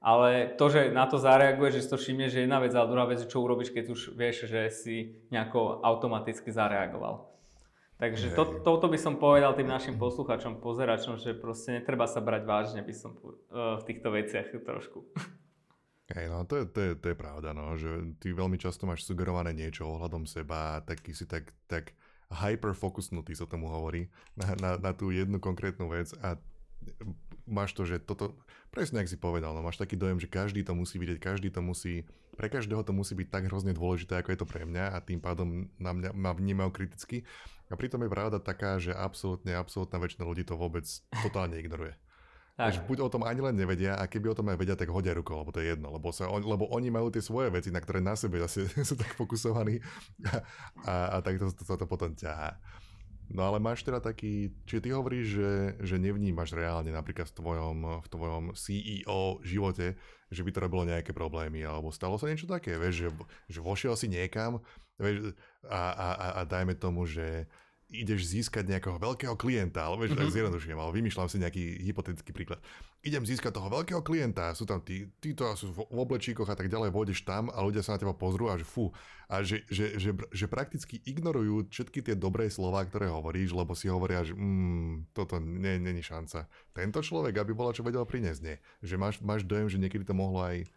ale 0.00 0.56
to, 0.56 0.72
že 0.72 0.88
na 0.88 1.04
to 1.04 1.20
zareaguješ, 1.20 1.72
že 1.76 1.82
si 1.84 1.92
to 1.92 2.00
všimneš, 2.00 2.32
že 2.32 2.42
jedna 2.48 2.58
vec 2.64 2.72
a 2.72 2.88
druhá 2.88 3.04
vec, 3.04 3.20
čo 3.28 3.44
urobíš, 3.44 3.70
keď 3.70 3.92
už 3.92 4.00
vieš, 4.16 4.48
že 4.48 4.72
si 4.72 4.96
nejako 5.28 5.84
automaticky 5.84 6.48
zareagoval. 6.48 7.28
Takže 8.00 8.34
to, 8.34 8.66
toto 8.66 8.90
by 8.90 8.98
som 8.98 9.20
povedal 9.20 9.54
tým 9.54 9.70
našim 9.70 9.94
posluchačom, 9.94 10.58
pozeračom, 10.58 11.22
že 11.22 11.38
proste 11.38 11.78
netreba 11.78 12.10
sa 12.10 12.18
brať 12.18 12.42
vážne, 12.42 12.80
by 12.82 12.94
som 12.96 13.14
uh, 13.14 13.78
v 13.78 13.82
týchto 13.86 14.10
veciach 14.10 14.50
trošku. 14.64 15.06
Hej, 16.12 16.28
no 16.28 16.44
to 16.44 16.60
je, 16.60 16.64
to, 16.68 16.80
je, 16.80 16.90
to 17.00 17.06
je 17.08 17.16
pravda, 17.16 17.56
no, 17.56 17.72
že 17.80 17.88
ty 18.20 18.36
veľmi 18.36 18.60
často 18.60 18.84
máš 18.84 19.08
sugerované 19.08 19.56
niečo 19.56 19.88
ohľadom 19.88 20.28
seba, 20.28 20.84
taký 20.84 21.16
si 21.16 21.24
tak, 21.24 21.56
tak 21.64 21.96
hyperfokusnutý 22.28 23.32
sa 23.32 23.48
tomu 23.48 23.72
hovorí 23.72 24.12
na, 24.36 24.52
na, 24.60 24.70
na 24.76 24.92
tú 24.92 25.08
jednu 25.08 25.40
konkrétnu 25.40 25.88
vec 25.88 26.12
a 26.20 26.36
máš 27.48 27.72
to, 27.72 27.88
že 27.88 28.04
toto, 28.04 28.36
presne 28.68 29.00
ak 29.00 29.08
si 29.08 29.16
povedal, 29.16 29.56
no 29.56 29.64
máš 29.64 29.80
taký 29.80 29.96
dojem, 29.96 30.20
že 30.20 30.28
každý 30.28 30.60
to 30.60 30.76
musí 30.76 31.00
vidieť, 31.00 31.18
každý 31.20 31.48
to 31.48 31.64
musí, 31.64 32.04
pre 32.36 32.52
každého 32.52 32.84
to 32.84 32.92
musí 32.92 33.16
byť 33.16 33.28
tak 33.32 33.48
hrozne 33.48 33.72
dôležité, 33.72 34.20
ako 34.20 34.36
je 34.36 34.38
to 34.40 34.46
pre 34.48 34.68
mňa 34.68 34.92
a 34.92 34.98
tým 35.00 35.20
pádom 35.20 35.68
na 35.80 35.92
mňa, 35.96 36.10
ma 36.12 36.36
vnímajú 36.36 36.70
kriticky. 36.76 37.24
A 37.72 37.76
pritom 37.76 38.04
je 38.04 38.12
pravda 38.12 38.36
taká, 38.36 38.76
že 38.76 38.92
absolútne, 38.92 39.56
absolútna 39.56 39.96
väčšina 39.96 40.28
ľudí 40.28 40.44
to 40.44 40.60
vôbec 40.60 40.84
totálne 41.24 41.56
ignoruje. 41.56 41.96
Tak. 42.52 42.84
buď 42.84 42.98
o 43.00 43.08
tom 43.08 43.24
ani 43.24 43.40
len 43.40 43.56
nevedia 43.56 43.96
a 43.96 44.04
keby 44.04 44.28
o 44.28 44.36
tom 44.36 44.52
aj 44.52 44.60
vedia, 44.60 44.76
tak 44.76 44.92
hodia 44.92 45.16
rukou, 45.16 45.40
lebo 45.40 45.56
to 45.56 45.64
je 45.64 45.72
jedno, 45.72 45.88
lebo, 45.88 46.12
sa, 46.12 46.28
on, 46.28 46.44
lebo 46.44 46.68
oni 46.68 46.92
majú 46.92 47.08
tie 47.08 47.24
svoje 47.24 47.48
veci, 47.48 47.72
na 47.72 47.80
ktoré 47.80 48.04
na 48.04 48.12
sebe 48.12 48.44
zase 48.44 48.68
sú 48.88 48.92
tak 48.92 49.16
fokusovaní 49.16 49.80
a, 50.28 50.34
a, 50.84 50.94
a 51.08 51.16
tak 51.24 51.40
to, 51.40 51.48
to, 51.48 51.64
to, 51.64 51.74
to 51.80 51.86
potom 51.88 52.12
ťahá. 52.12 52.60
No 53.32 53.48
ale 53.48 53.56
máš 53.56 53.80
teda 53.80 54.04
taký, 54.04 54.52
či 54.68 54.84
ty 54.84 54.92
hovoríš, 54.92 55.26
že, 55.40 55.50
že 55.80 55.96
nevnímaš 55.96 56.52
reálne 56.52 56.92
napríklad 56.92 57.32
v 57.32 57.36
tvojom, 57.40 57.78
v 58.04 58.08
tvojom 58.12 58.44
CEO 58.52 59.40
živote, 59.40 59.96
že 60.28 60.44
by 60.44 60.50
to 60.52 60.60
robilo 60.60 60.84
nejaké 60.84 61.16
problémy, 61.16 61.64
alebo 61.64 61.88
stalo 61.88 62.20
sa 62.20 62.28
niečo 62.28 62.44
také, 62.44 62.76
vieš, 62.76 63.08
že, 63.08 63.08
že 63.48 63.60
vošiel 63.64 63.96
si 63.96 64.12
niekam 64.12 64.60
vieš, 65.00 65.32
a, 65.64 65.80
a, 65.96 66.08
a, 66.12 66.26
a 66.36 66.40
dajme 66.44 66.76
tomu, 66.76 67.08
že 67.08 67.48
ideš 67.92 68.32
získať 68.32 68.64
nejakého 68.66 68.96
veľkého 68.96 69.36
klienta, 69.36 69.84
ale 69.84 70.00
vieš, 70.00 70.16
mm-hmm. 70.16 70.20
tak 70.24 70.34
zjednodušujem, 70.34 70.78
ale 70.80 70.96
vymýšľam 70.96 71.28
si 71.28 71.36
nejaký 71.38 71.64
hypotetický 71.84 72.32
príklad. 72.32 72.58
Idem 73.04 73.22
získať 73.28 73.52
toho 73.52 73.68
veľkého 73.68 74.00
klienta, 74.00 74.56
sú 74.56 74.64
tam 74.64 74.80
tí, 74.80 75.12
títo 75.20 75.44
sú 75.52 75.76
v 75.76 75.84
oblečíkoch 75.92 76.48
a 76.48 76.56
tak 76.56 76.72
ďalej, 76.72 76.90
vôjdeš 76.90 77.22
tam 77.28 77.52
a 77.52 77.60
ľudia 77.60 77.84
sa 77.84 77.94
na 77.94 78.00
teba 78.00 78.16
pozrú 78.16 78.48
a 78.48 78.56
že 78.56 78.64
fú, 78.64 78.88
a 79.28 79.44
že, 79.44 79.64
že, 79.68 79.96
že, 80.00 80.10
že 80.32 80.46
prakticky 80.48 81.00
ignorujú 81.04 81.68
všetky 81.68 82.04
tie 82.04 82.16
dobré 82.16 82.48
slova, 82.48 82.84
ktoré 82.84 83.08
hovoríš, 83.08 83.52
lebo 83.52 83.72
si 83.76 83.88
hovoria, 83.88 84.24
že 84.24 84.32
mm, 84.32 85.12
toto 85.16 85.40
není 85.40 86.00
šanca. 86.00 86.48
Tento 86.72 87.00
človek, 87.00 87.40
aby 87.40 87.52
bola 87.52 87.72
čo 87.72 87.84
vedel 87.84 88.04
priniesť, 88.04 88.40
nie. 88.44 88.56
Že 88.84 88.94
máš, 89.00 89.16
máš 89.24 89.42
dojem, 89.44 89.72
že 89.72 89.80
niekedy 89.80 90.04
to 90.04 90.16
mohlo 90.16 90.44
aj 90.44 90.68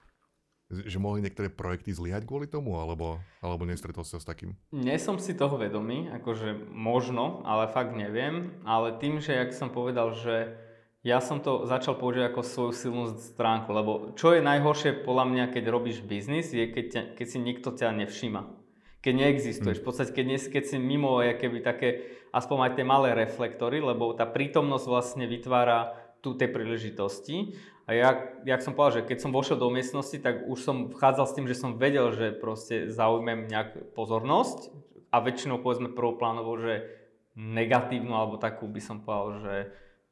že 0.72 0.98
mohli 0.98 1.22
niektoré 1.22 1.54
projekty 1.54 1.94
zlyhať 1.94 2.26
kvôli 2.26 2.50
tomu, 2.50 2.82
alebo, 2.82 3.22
alebo 3.38 3.70
nestretol 3.70 4.02
sa 4.02 4.18
s 4.18 4.26
takým? 4.26 4.58
Nie 4.74 4.98
som 4.98 5.22
si 5.22 5.38
toho 5.38 5.62
vedomý, 5.62 6.10
akože 6.10 6.58
možno, 6.74 7.46
ale 7.46 7.70
fakt 7.70 7.94
neviem. 7.94 8.58
Ale 8.66 8.98
tým, 8.98 9.22
že 9.22 9.38
jak 9.38 9.54
som 9.54 9.70
povedal, 9.70 10.18
že 10.18 10.58
ja 11.06 11.22
som 11.22 11.38
to 11.38 11.70
začal 11.70 12.02
používať 12.02 12.34
ako 12.34 12.42
svoju 12.42 12.72
silnú 12.74 13.06
stránku, 13.14 13.70
lebo 13.70 14.18
čo 14.18 14.34
je 14.34 14.42
najhoršie 14.42 15.06
podľa 15.06 15.26
mňa, 15.30 15.46
keď 15.54 15.64
robíš 15.70 16.02
biznis, 16.02 16.50
je 16.50 16.66
keď, 16.66 16.86
ťa, 16.90 17.02
keď 17.14 17.28
si 17.30 17.38
nikto 17.38 17.70
ťa 17.70 17.94
nevšíma. 17.94 18.42
Keď 19.06 19.14
neexistuješ. 19.14 19.78
Hmm. 19.78 19.84
V 19.86 19.88
podstate, 19.94 20.18
keď, 20.18 20.26
nie, 20.26 20.40
keď 20.42 20.64
si 20.66 20.82
mimo 20.82 21.22
keby 21.22 21.62
také, 21.62 22.10
aspoň 22.34 22.58
aj 22.58 22.72
tie 22.74 22.86
malé 22.90 23.14
reflektory, 23.14 23.86
lebo 23.86 24.18
tá 24.18 24.26
prítomnosť 24.26 24.86
vlastne 24.90 25.30
vytvára 25.30 25.94
tu 26.26 26.34
tie 26.34 26.50
príležitosti. 26.50 27.54
A 27.86 27.94
ja, 27.94 28.10
jak 28.42 28.66
som 28.66 28.74
povedal, 28.74 29.06
že 29.06 29.14
keď 29.14 29.18
som 29.22 29.30
vošiel 29.30 29.62
do 29.62 29.70
miestnosti, 29.70 30.18
tak 30.18 30.50
už 30.50 30.58
som 30.58 30.90
vchádzal 30.90 31.26
s 31.30 31.36
tým, 31.38 31.46
že 31.46 31.54
som 31.54 31.78
vedel, 31.78 32.10
že 32.18 32.34
proste 32.34 32.90
zaujmem 32.90 33.46
nejak 33.46 33.94
pozornosť 33.94 34.74
a 35.14 35.22
väčšinou 35.22 35.62
povedzme 35.62 35.94
prvoplánovo, 35.94 36.58
že 36.58 36.90
negatívnu 37.38 38.18
alebo 38.18 38.42
takú 38.42 38.66
by 38.66 38.82
som 38.82 39.06
povedal, 39.06 39.38
že 39.46 39.56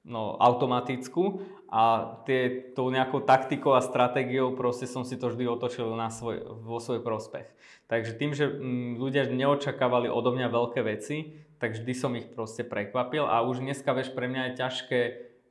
no, 0.05 0.37
automatickú 0.37 1.41
a 1.71 2.13
tie, 2.29 2.71
tou 2.77 2.91
nejakou 2.93 3.25
taktikou 3.25 3.73
a 3.73 3.81
stratégiou 3.81 4.53
proste 4.53 4.85
som 4.85 5.01
si 5.07 5.17
to 5.17 5.31
vždy 5.33 5.49
otočil 5.49 5.89
na 5.97 6.13
svoj, 6.13 6.43
vo 6.61 6.77
svoj 6.77 7.01
prospech. 7.01 7.47
Takže 7.89 8.11
tým, 8.19 8.37
že 8.37 8.45
m, 8.53 8.53
mm, 8.53 8.91
ľudia 9.01 9.23
neočakávali 9.31 10.11
odo 10.11 10.35
mňa 10.35 10.47
veľké 10.51 10.85
veci, 10.85 11.41
tak 11.57 11.79
vždy 11.79 11.93
som 11.95 12.11
ich 12.13 12.27
proste 12.29 12.67
prekvapil 12.67 13.23
a 13.23 13.41
už 13.47 13.63
dneska, 13.63 13.95
vieš, 13.95 14.11
pre 14.11 14.27
mňa 14.27 14.51
je 14.51 14.59
ťažké 14.59 14.99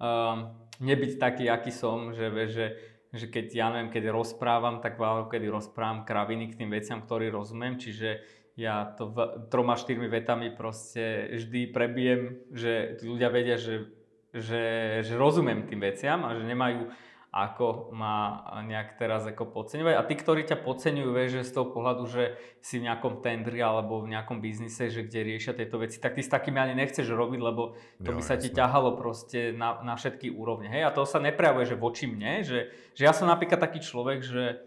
um, 0.03 0.51
nebyť 0.83 1.13
taký, 1.23 1.47
aký 1.47 1.71
som, 1.71 2.11
že, 2.11 2.27
že, 2.51 2.67
že 3.15 3.27
keď, 3.31 3.47
ja 3.55 3.67
neviem, 3.71 3.95
keď 3.95 4.11
rozprávam, 4.11 4.83
tak 4.83 4.99
veľa 4.99 5.31
kedy 5.31 5.47
rozprávam 5.47 6.03
kraviny 6.03 6.51
k 6.51 6.59
tým 6.59 6.71
veciam, 6.75 6.99
ktorý 6.99 7.31
rozumiem, 7.31 7.79
čiže 7.79 8.19
ja 8.59 8.85
to 8.85 9.09
v, 9.09 9.49
troma, 9.49 9.79
štyrmi 9.79 10.11
vetami 10.11 10.53
proste 10.53 11.33
vždy 11.33 11.73
prebijem, 11.73 12.43
že 12.53 13.01
ľudia 13.01 13.33
vedia, 13.33 13.57
že, 13.57 13.89
že, 14.35 14.63
že 15.07 15.15
rozumiem 15.17 15.65
tým 15.65 15.81
veciam 15.81 16.21
a 16.29 16.37
že 16.37 16.45
nemajú 16.45 16.93
ako 17.33 17.97
ma 17.97 18.45
nejak 18.61 19.01
teraz 19.01 19.25
ako 19.25 19.49
podceňovať. 19.49 19.97
A 19.97 20.05
tí, 20.05 20.21
ktorí 20.21 20.45
ťa 20.45 20.61
podceňujú, 20.61 21.09
vieš, 21.17 21.31
že 21.41 21.49
z 21.49 21.53
toho 21.57 21.73
pohľadu, 21.73 22.05
že 22.05 22.37
si 22.61 22.77
v 22.77 22.93
nejakom 22.93 23.25
tendri 23.25 23.57
alebo 23.65 24.05
v 24.05 24.13
nejakom 24.13 24.45
biznise, 24.45 24.93
že 24.93 25.01
kde 25.01 25.25
riešia 25.25 25.57
tieto 25.57 25.81
veci, 25.81 25.97
tak 25.97 26.13
ty 26.13 26.21
s 26.21 26.29
takými 26.29 26.61
ani 26.61 26.77
nechceš 26.77 27.09
robiť, 27.09 27.41
lebo 27.41 27.73
to 28.05 28.13
jo, 28.13 28.17
by 28.21 28.23
sa 28.23 28.37
jasne. 28.37 28.45
ti 28.45 28.49
ťahalo 28.53 29.01
proste 29.01 29.57
na, 29.57 29.81
na 29.81 29.97
všetky 29.97 30.29
úrovne. 30.29 30.69
Hej? 30.69 30.85
A 30.85 30.93
to 30.93 31.09
sa 31.09 31.25
neprejavuje, 31.25 31.73
že 31.73 31.81
voči 31.81 32.05
mne, 32.05 32.45
že, 32.45 32.69
že 32.93 33.03
ja 33.09 33.17
som 33.17 33.25
napríklad 33.25 33.65
taký 33.65 33.81
človek, 33.81 34.21
že, 34.21 34.61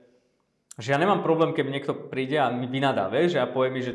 že 0.82 0.90
ja 0.90 0.98
nemám 0.98 1.22
problém, 1.22 1.54
keď 1.54 1.70
niekto 1.70 1.94
príde 1.94 2.42
a 2.42 2.50
mi 2.50 2.66
vynadá, 2.66 3.14
vieš, 3.14 3.38
že 3.38 3.46
a 3.46 3.48
povie 3.48 3.70
mi, 3.70 3.86
že 3.86 3.94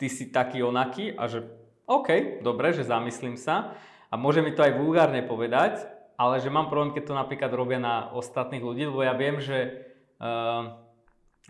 ty 0.00 0.08
si 0.08 0.32
taký 0.32 0.64
onaký 0.64 1.12
a 1.12 1.28
že 1.28 1.44
OK, 1.84 2.40
dobre, 2.40 2.72
že 2.72 2.88
zamyslím 2.88 3.36
sa 3.36 3.76
a 4.08 4.16
môže 4.16 4.40
mi 4.40 4.56
to 4.56 4.64
aj 4.64 4.80
vulgárne 4.80 5.20
povedať, 5.20 5.97
ale 6.18 6.42
že 6.42 6.50
mám 6.50 6.66
problém, 6.66 6.90
keď 6.90 7.04
to 7.06 7.14
napríklad 7.14 7.50
robia 7.54 7.78
na 7.78 8.10
ostatných 8.10 8.60
ľudí, 8.60 8.90
lebo 8.90 9.06
ja 9.06 9.14
viem, 9.14 9.38
že, 9.38 9.86
uh, 10.18 10.74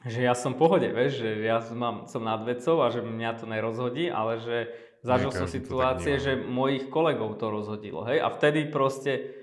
že 0.04 0.20
ja 0.20 0.36
som 0.36 0.52
v 0.52 0.60
pohode, 0.60 0.88
vieš, 0.92 1.24
že 1.24 1.40
ja 1.40 1.64
mám, 1.72 2.04
som 2.04 2.20
nad 2.20 2.44
vecou 2.44 2.84
a 2.84 2.92
že 2.92 3.00
mňa 3.00 3.40
to 3.40 3.48
nerozhodí, 3.48 4.12
ale 4.12 4.36
že 4.44 4.56
zažil 5.00 5.32
som 5.32 5.48
situácie, 5.48 6.20
že 6.20 6.36
mojich 6.36 6.92
kolegov 6.92 7.40
to 7.40 7.48
rozhodilo, 7.48 8.04
hej, 8.04 8.20
a 8.20 8.28
vtedy 8.28 8.68
proste 8.68 9.37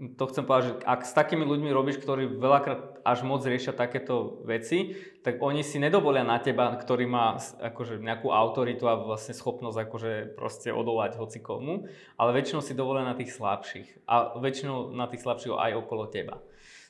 to 0.00 0.24
chcem 0.32 0.48
povedať, 0.48 0.64
že 0.64 0.74
ak 0.88 1.00
s 1.04 1.12
takými 1.12 1.44
ľuďmi 1.44 1.68
robíš, 1.76 2.00
ktorí 2.00 2.40
veľakrát 2.40 3.04
až 3.04 3.20
moc 3.20 3.44
riešia 3.44 3.76
takéto 3.76 4.40
veci, 4.48 4.96
tak 5.20 5.36
oni 5.44 5.60
si 5.60 5.76
nedovolia 5.76 6.24
na 6.24 6.40
teba, 6.40 6.72
ktorý 6.72 7.04
má 7.04 7.36
akože 7.36 8.00
nejakú 8.00 8.32
autoritu 8.32 8.88
a 8.88 8.96
vlastne 8.96 9.36
schopnosť 9.36 9.76
akože 9.76 10.12
proste 10.40 10.72
odolať 10.72 11.20
hoci 11.20 11.44
komu, 11.44 11.84
ale 12.16 12.32
väčšinou 12.32 12.64
si 12.64 12.72
dovolia 12.72 13.04
na 13.04 13.12
tých 13.12 13.36
slabších 13.36 14.08
a 14.08 14.40
väčšinou 14.40 14.96
na 14.96 15.04
tých 15.04 15.20
slabších 15.20 15.52
aj 15.52 15.72
okolo 15.84 16.08
teba. 16.08 16.40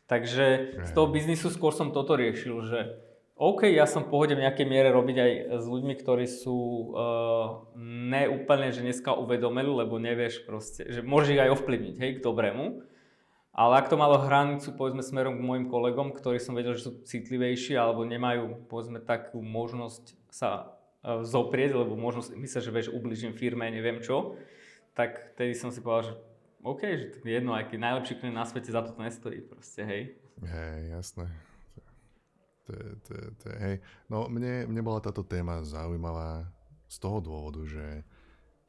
Takže 0.07 0.79
z 0.87 0.91
toho 0.95 1.11
biznisu 1.11 1.51
skôr 1.51 1.75
som 1.75 1.91
toto 1.91 2.15
riešil, 2.15 2.63
že 2.67 2.79
OK, 3.41 3.73
ja 3.73 3.89
som 3.89 4.05
v 4.05 4.13
pohode 4.13 4.37
v 4.37 4.45
nejakej 4.45 4.69
miere 4.69 4.93
robiť 4.93 5.17
aj 5.17 5.33
s 5.59 5.65
ľuďmi, 5.65 5.95
ktorí 5.97 6.29
sú 6.29 6.93
uh, 6.93 7.73
neúplne, 7.81 8.69
že 8.69 8.85
dneska 8.85 9.17
uvedomili, 9.17 9.71
lebo 9.81 9.97
nevieš 9.97 10.45
proste, 10.45 10.85
že 10.93 11.01
môžeš 11.01 11.29
ich 11.33 11.43
aj 11.49 11.57
ovplyvniť, 11.57 11.95
hej, 11.97 12.11
k 12.21 12.25
dobrému. 12.27 12.90
Ale 13.51 13.83
ak 13.83 13.91
to 13.91 13.99
malo 13.99 14.15
hranicu, 14.23 14.71
povedzme, 14.79 15.03
smerom 15.03 15.35
k 15.39 15.43
mojim 15.43 15.67
kolegom, 15.67 16.15
ktorí 16.15 16.39
som 16.39 16.55
vedel, 16.55 16.79
že 16.79 16.87
sú 16.87 17.03
citlivejší 17.03 17.75
alebo 17.75 18.07
nemajú, 18.07 18.71
povedzme, 18.71 19.03
takú 19.03 19.43
možnosť 19.43 20.15
sa 20.31 20.79
e, 21.03 21.27
zoprieť, 21.27 21.75
lebo 21.75 21.99
možno 21.99 22.23
myslia, 22.39 22.63
že 22.63 22.71
vieš, 22.71 22.95
ubližím 22.95 23.35
firme, 23.35 23.67
neviem 23.67 23.99
čo, 23.99 24.39
tak 24.95 25.35
vtedy 25.35 25.59
som 25.59 25.75
si 25.75 25.83
povedal, 25.83 26.15
že 26.15 26.15
OK, 26.63 26.83
že 26.85 27.07
to 27.11 27.27
je 27.27 27.33
jedno, 27.41 27.59
keď 27.59 27.79
najlepší 27.81 28.15
klient 28.23 28.39
na 28.39 28.47
svete 28.47 28.71
za 28.71 28.87
to 28.87 28.95
nestojí 28.95 29.43
proste, 29.43 29.83
hej. 29.83 30.15
Hej, 30.47 30.79
jasné. 30.95 31.27
To, 32.69 32.73
je- 32.77 32.95
to, 33.03 33.13
to, 33.35 33.47
hej. 33.59 33.77
No 34.07 34.31
mne, 34.31 34.71
mne 34.71 34.83
bola 34.87 35.03
táto 35.03 35.27
téma 35.27 35.67
zaujímavá 35.67 36.47
z 36.87 36.97
toho 37.03 37.19
dôvodu, 37.19 37.67
že 37.67 38.07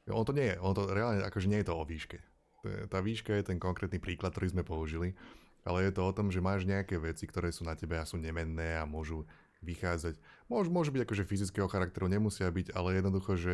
on 0.09 0.25
to 0.25 0.33
nie 0.33 0.49
je, 0.51 0.55
on 0.57 0.73
to 0.73 0.89
reálne 0.89 1.21
akože 1.21 1.47
nie 1.47 1.61
je 1.61 1.67
to 1.69 1.77
o 1.77 1.85
výške. 1.85 2.17
Tá 2.63 3.01
výška 3.01 3.33
je 3.41 3.53
ten 3.53 3.57
konkrétny 3.57 3.97
príklad, 3.97 4.33
ktorý 4.33 4.53
sme 4.53 4.63
použili, 4.65 5.17
ale 5.65 5.89
je 5.89 5.91
to 5.93 6.01
o 6.05 6.13
tom, 6.13 6.29
že 6.29 6.41
máš 6.41 6.65
nejaké 6.65 6.97
veci, 7.01 7.25
ktoré 7.25 7.49
sú 7.49 7.65
na 7.65 7.73
tebe 7.73 7.97
a 7.97 8.05
sú 8.05 8.21
nemenné 8.21 8.77
a 8.77 8.85
môžu 8.85 9.25
vychádzať. 9.61 10.17
Môžu, 10.49 10.69
môžu 10.73 10.89
byť 10.93 11.01
akože 11.05 11.23
fyzického 11.25 11.69
charakteru, 11.69 12.09
nemusia 12.09 12.49
byť, 12.49 12.73
ale 12.73 12.97
jednoducho, 12.97 13.37
že 13.37 13.53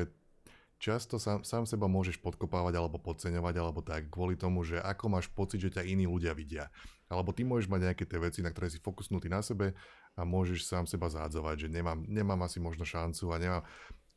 často 0.80 1.18
sám, 1.18 1.44
sám 1.44 1.66
seba 1.66 1.90
môžeš 1.90 2.22
podkopávať 2.22 2.80
alebo 2.80 3.02
podceňovať 3.02 3.56
alebo 3.60 3.82
tak 3.84 4.08
kvôli 4.08 4.38
tomu, 4.40 4.64
že 4.64 4.80
ako 4.80 5.20
máš 5.20 5.28
pocit, 5.28 5.60
že 5.60 5.74
ťa 5.74 5.84
iní 5.84 6.06
ľudia 6.08 6.32
vidia. 6.32 6.72
Alebo 7.08 7.32
ty 7.32 7.44
môžeš 7.48 7.72
mať 7.72 7.92
nejaké 7.92 8.04
tie 8.04 8.20
veci, 8.20 8.40
na 8.44 8.52
ktoré 8.52 8.68
si 8.72 8.84
fokusnutý 8.84 9.28
na 9.32 9.40
sebe 9.40 9.74
a 10.16 10.22
môžeš 10.24 10.68
sám 10.68 10.86
seba 10.88 11.08
zádzovať, 11.08 11.68
že 11.68 11.70
nemám, 11.72 12.04
nemám 12.08 12.40
asi 12.44 12.60
možno 12.60 12.84
šancu 12.84 13.32
a 13.32 13.38
nemám... 13.40 13.64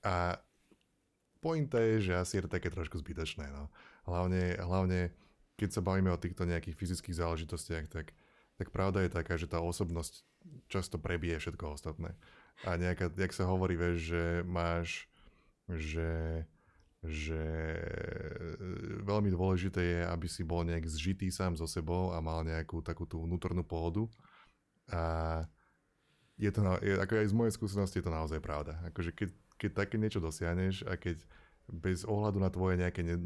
A 0.00 0.40
pointa 1.40 1.80
je, 1.80 2.12
že 2.12 2.12
asi 2.18 2.38
je 2.38 2.44
to 2.46 2.50
také 2.52 2.68
trošku 2.68 2.98
zbytočné. 3.00 3.48
No. 3.50 3.72
Hlavne, 4.08 4.56
hlavne, 4.60 5.12
keď 5.60 5.78
sa 5.78 5.84
bavíme 5.84 6.08
o 6.12 6.20
týchto 6.20 6.48
nejakých 6.48 6.76
fyzických 6.76 7.18
záležitostiach, 7.20 7.86
tak, 7.92 8.16
tak 8.56 8.68
pravda 8.72 9.04
je 9.04 9.10
taká, 9.12 9.36
že 9.36 9.50
tá 9.50 9.60
osobnosť 9.60 10.24
často 10.72 10.96
prebije 10.96 11.36
všetko 11.36 11.76
ostatné. 11.76 12.16
A 12.64 12.76
nejaká, 12.76 13.08
jak 13.16 13.32
sa 13.32 13.48
hovorí, 13.48 13.76
vieš, 13.76 14.12
že 14.12 14.24
máš, 14.44 15.08
že, 15.68 16.44
že 17.00 17.44
veľmi 19.04 19.32
dôležité 19.32 19.80
je, 19.80 20.00
aby 20.04 20.26
si 20.28 20.44
bol 20.44 20.64
nejak 20.64 20.84
zžitý 20.84 21.32
sám 21.32 21.56
so 21.56 21.64
sebou 21.64 22.12
a 22.12 22.20
mal 22.20 22.44
nejakú 22.44 22.84
takú 22.84 23.08
tú 23.08 23.24
vnútornú 23.24 23.64
pohodu. 23.64 24.04
A 24.92 25.02
je 26.40 26.50
to, 26.52 26.60
na, 26.64 26.80
ako 26.80 27.20
aj 27.20 27.28
z 27.28 27.36
mojej 27.36 27.54
skúsenosti 27.56 28.00
je 28.00 28.04
to 28.08 28.12
naozaj 28.12 28.40
pravda. 28.40 28.80
Akože 28.88 29.12
keď, 29.12 29.30
keď 29.60 29.70
také 29.76 29.96
niečo 30.00 30.20
dosiahneš 30.24 30.84
a 30.88 30.96
keď 30.96 31.20
bez 31.70 32.02
ohľadu 32.04 32.38
na 32.42 32.50
tvoje 32.50 32.76
nejaké 32.76 33.06
ne, 33.06 33.16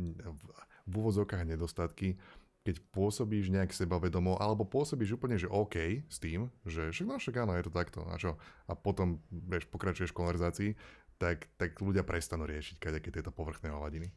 v 0.85 0.93
úvozovkách 0.93 1.49
nedostatky, 1.49 2.21
keď 2.65 2.81
pôsobíš 2.97 3.53
nejak 3.53 3.77
sebavedomo, 3.77 4.41
alebo 4.41 4.65
pôsobíš 4.65 5.21
úplne, 5.21 5.37
že 5.37 5.53
OK 5.53 6.05
s 6.09 6.17
tým, 6.17 6.49
že 6.65 6.89
však 6.93 7.07
no 7.09 7.21
však 7.21 7.37
áno, 7.45 7.53
je 7.57 7.65
to 7.69 7.73
takto, 7.73 8.01
a 8.09 8.17
čo? 8.17 8.41
A 8.65 8.73
potom, 8.73 9.21
vieš, 9.29 9.69
pokračuješ 9.69 10.17
v 10.17 10.21
konverzácii, 10.25 10.71
tak, 11.21 11.53
tak 11.61 11.77
ľudia 11.77 12.03
prestanú 12.09 12.49
riešiť 12.49 12.81
kadejaké 12.81 13.13
tieto 13.13 13.29
povrchné 13.29 13.69
hovadiny. 13.69 14.09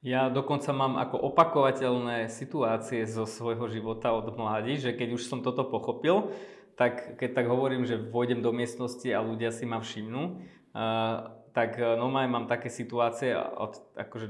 Ja 0.00 0.32
dokonca 0.32 0.72
mám 0.72 0.96
ako 0.96 1.34
opakovateľné 1.34 2.32
situácie 2.32 3.04
zo 3.04 3.28
svojho 3.28 3.68
života 3.68 4.14
od 4.16 4.32
mladí, 4.32 4.80
že 4.80 4.96
keď 4.96 5.20
už 5.20 5.28
som 5.28 5.44
toto 5.44 5.68
pochopil, 5.68 6.32
tak 6.80 7.20
keď 7.20 7.36
tak 7.36 7.46
hovorím, 7.52 7.84
že 7.84 8.00
vôjdem 8.00 8.40
do 8.40 8.54
miestnosti 8.56 9.04
a 9.12 9.20
ľudia 9.20 9.52
si 9.52 9.68
ma 9.68 9.84
všimnú, 9.84 10.40
uh, 10.72 11.39
tak 11.50 11.78
normálne 11.78 12.30
mám 12.30 12.46
také 12.46 12.70
situácie 12.70 13.34
od 13.34 13.78
akože 13.98 14.26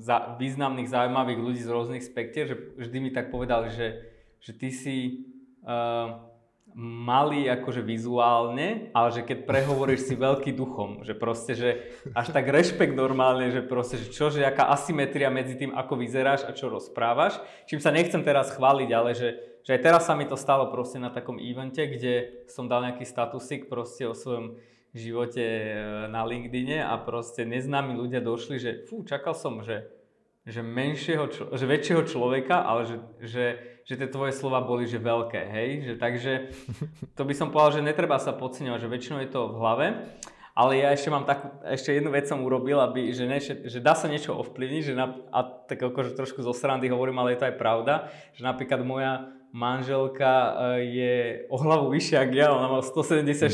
za, 0.00 0.38
významných, 0.38 0.88
zaujímavých 0.88 1.40
ľudí 1.40 1.60
z 1.60 1.72
rôznych 1.72 2.04
spektier, 2.04 2.48
že 2.48 2.56
vždy 2.78 2.98
mi 3.02 3.10
tak 3.10 3.28
povedali, 3.28 3.68
že, 3.68 3.88
že 4.38 4.52
ty 4.54 4.68
si 4.70 4.96
uh, 5.66 6.32
malý 6.78 7.52
akože 7.52 7.84
vizuálne, 7.84 8.88
ale 8.96 9.08
že 9.12 9.22
keď 9.26 9.44
prehovoríš 9.44 10.08
si 10.08 10.14
veľký 10.16 10.56
duchom, 10.56 11.04
že 11.04 11.12
proste, 11.12 11.52
že 11.52 11.70
až 12.16 12.32
tak 12.32 12.48
rešpekt 12.48 12.96
normálne, 12.96 13.52
že 13.52 13.60
proste, 13.60 14.00
že 14.00 14.08
čo, 14.08 14.32
že 14.32 14.46
aká 14.46 14.72
asymetria 14.72 15.28
medzi 15.28 15.60
tým, 15.60 15.76
ako 15.76 16.00
vyzeráš 16.00 16.48
a 16.48 16.56
čo 16.56 16.72
rozprávaš. 16.72 17.36
Čím 17.68 17.84
sa 17.84 17.92
nechcem 17.92 18.24
teraz 18.24 18.56
chváliť, 18.56 18.88
ale 18.88 19.12
že, 19.12 19.36
že 19.60 19.76
aj 19.76 19.80
teraz 19.84 20.02
sa 20.08 20.16
mi 20.16 20.24
to 20.24 20.36
stalo 20.38 20.72
proste 20.72 20.96
na 20.96 21.12
takom 21.12 21.36
evente, 21.36 21.84
kde 21.84 22.46
som 22.48 22.64
dal 22.64 22.88
nejaký 22.88 23.04
statusik 23.04 23.68
proste 23.68 24.08
o 24.08 24.16
svojom 24.16 24.56
živote 24.92 25.40
e, 25.40 25.72
na 26.12 26.22
LinkedIne 26.24 26.84
a 26.84 27.00
proste 27.00 27.48
neznámi 27.48 27.96
ľudia 27.96 28.20
došli, 28.20 28.60
že 28.60 28.70
fú, 28.84 29.04
čakal 29.08 29.32
som, 29.32 29.64
že, 29.64 29.88
že, 30.44 30.60
menšieho, 30.60 31.32
člo, 31.32 31.44
že 31.56 31.64
väčšieho 31.64 32.04
človeka, 32.04 32.60
ale 32.60 32.84
že, 32.84 32.96
že, 33.24 33.44
že 33.88 33.94
tie 33.96 34.08
tvoje 34.08 34.36
slova 34.36 34.60
boli 34.60 34.84
že 34.84 35.00
veľké, 35.00 35.40
hej, 35.48 35.70
že 35.88 35.94
takže 35.96 36.32
to 37.16 37.22
by 37.24 37.32
som 37.32 37.48
povedal, 37.48 37.80
že 37.80 37.88
netreba 37.88 38.20
sa 38.20 38.36
podceňovať, 38.36 38.80
že 38.84 38.92
väčšinou 38.92 39.18
je 39.24 39.30
to 39.32 39.40
v 39.48 39.58
hlave, 39.58 39.86
ale 40.52 40.84
ja 40.84 40.92
ešte 40.92 41.08
mám 41.08 41.24
takú, 41.24 41.48
ešte 41.64 41.96
jednu 41.96 42.12
vec 42.12 42.28
som 42.28 42.44
urobil, 42.44 42.76
aby, 42.84 43.16
že, 43.16 43.24
ne, 43.24 43.40
že 43.40 43.80
dá 43.80 43.96
sa 43.96 44.12
niečo 44.12 44.36
ovplyvniť, 44.36 44.82
že 44.84 44.92
na, 44.92 45.16
a 45.32 45.40
tak 45.48 45.80
akože 45.80 46.12
trošku 46.12 46.44
zo 46.44 46.52
srandy 46.52 46.92
hovorím, 46.92 47.24
ale 47.24 47.32
je 47.32 47.40
to 47.40 47.48
aj 47.48 47.56
pravda, 47.56 48.12
že 48.36 48.44
napríklad 48.44 48.84
moja 48.84 49.32
manželka 49.52 50.32
e, 50.32 50.88
je 50.88 51.14
o 51.52 51.60
hlavu 51.60 51.92
vyššia 51.92 52.24
ako 52.24 52.34
ja, 52.34 52.48
ona 52.56 52.68
má 52.72 52.80
174 52.80 53.52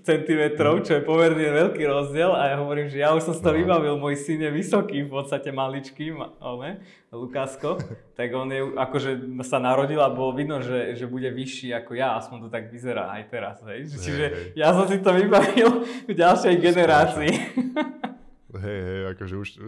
cm, 0.00 0.42
čo 0.56 0.92
je 0.96 1.02
pomerne 1.04 1.52
veľký 1.52 1.84
rozdiel. 1.84 2.32
A 2.32 2.50
ja 2.50 2.56
hovorím, 2.56 2.88
že 2.88 3.04
ja 3.04 3.12
už 3.12 3.28
som 3.28 3.34
si 3.36 3.44
to 3.44 3.52
vybavil, 3.52 4.00
môj 4.00 4.16
syn 4.16 4.40
je 4.40 4.50
vysoký, 4.50 5.04
v 5.04 5.12
podstate 5.12 5.52
maličký, 5.52 6.16
ma- 6.16 6.32
ale, 6.40 6.80
Lukásko, 7.12 7.76
tak 8.18 8.32
on 8.32 8.48
je, 8.48 8.64
akože 8.72 9.36
sa 9.44 9.60
narodil 9.60 10.00
a 10.00 10.08
bolo 10.08 10.32
vidno, 10.32 10.64
že, 10.64 10.96
že 10.96 11.04
bude 11.04 11.28
vyšší 11.28 11.76
ako 11.76 11.92
ja, 11.92 12.16
aspoň 12.16 12.36
to 12.44 12.48
tak 12.48 12.72
vyzerá 12.72 13.12
aj 13.20 13.22
teraz, 13.28 13.60
hej. 13.68 13.84
Čiže 13.92 14.56
ja 14.56 14.72
som 14.72 14.88
si 14.88 14.96
to 15.04 15.12
vybavil 15.12 15.84
v 16.08 16.12
ďalšej 16.16 16.54
generácii. 16.56 17.32
Hej, 18.60 18.80
hej, 18.82 19.00
akože 19.16 19.34
už 19.36 19.48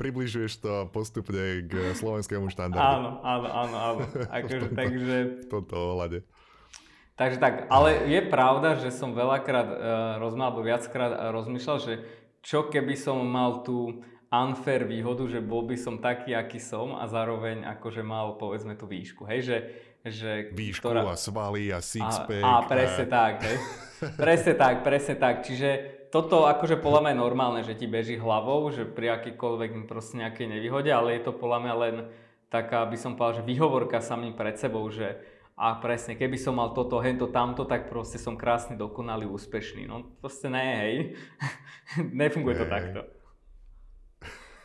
približuješ 0.00 0.52
to 0.60 0.72
postupne 0.92 1.66
k 1.66 1.96
slovenskému 1.96 2.52
štandardu 2.52 2.84
áno, 2.84 3.10
áno, 3.24 3.48
áno, 3.48 3.76
áno. 3.76 4.00
Akože, 4.28 4.68
takže... 4.78 5.16
v 5.44 5.46
tomto 5.48 5.74
ohľade. 5.74 6.18
Takže 7.16 7.40
tak, 7.40 7.64
ale 7.72 8.04
je 8.12 8.20
pravda, 8.28 8.76
že 8.76 8.92
som 8.92 9.16
veľakrát 9.16 9.68
uh, 9.72 9.76
rozmýšľal, 10.20 10.48
alebo 10.52 10.60
viackrát 10.60 11.12
uh, 11.16 11.32
rozmýšľal, 11.32 11.78
že 11.80 11.94
čo 12.44 12.68
keby 12.68 12.92
som 12.92 13.16
mal 13.24 13.64
tú 13.64 14.04
unfair 14.28 14.84
výhodu, 14.84 15.24
že 15.24 15.40
bol 15.40 15.64
by 15.64 15.80
som 15.80 15.96
taký, 15.96 16.36
aký 16.36 16.60
som 16.60 16.92
a 16.92 17.08
zároveň 17.08 17.64
akože 17.64 18.04
mal 18.04 18.36
povedzme 18.36 18.76
tú 18.76 18.84
výšku, 18.84 19.24
hej, 19.24 19.48
že, 19.48 19.58
že 20.04 20.30
Výšku 20.52 20.92
a 20.92 21.16
svaly 21.16 21.72
a 21.72 21.80
sixpack. 21.80 22.44
a, 22.44 22.60
a 22.60 22.68
presne 22.68 23.08
tak, 23.08 23.40
hej. 23.48 23.56
Presne 24.20 24.52
tak, 24.52 24.84
presne 24.84 25.16
tak. 25.16 25.40
Čiže 25.40 25.96
toto 26.16 26.48
akože 26.48 26.80
podľa 26.80 27.00
mňa 27.04 27.12
je 27.12 27.20
normálne, 27.28 27.60
že 27.60 27.76
ti 27.76 27.84
beží 27.84 28.16
hlavou, 28.16 28.72
že 28.72 28.88
pri 28.88 29.20
akýkoľvek 29.20 29.84
proste 29.84 30.16
nejakej 30.24 30.48
nevýhode, 30.48 30.88
ale 30.88 31.20
je 31.20 31.28
to 31.28 31.36
podľa 31.36 31.58
mňa 31.60 31.74
len 31.76 31.94
taká, 32.48 32.88
by 32.88 32.96
som 32.96 33.20
povedal, 33.20 33.44
že 33.44 33.48
výhovorka 33.52 34.00
samým 34.00 34.32
pred 34.32 34.56
sebou, 34.56 34.88
že 34.88 35.20
a 35.56 35.76
presne, 35.76 36.16
keby 36.16 36.40
som 36.40 36.56
mal 36.56 36.72
toto, 36.72 36.96
hento, 37.04 37.28
tamto, 37.28 37.68
tak 37.68 37.92
proste 37.92 38.16
som 38.16 38.32
krásny, 38.32 38.80
dokonalý, 38.80 39.28
úspešný. 39.28 39.84
No 39.84 40.08
proste 40.24 40.48
ne, 40.48 40.64
hej. 40.80 40.94
Nefunguje 42.16 42.56
to 42.60 42.66
takto. 42.68 43.00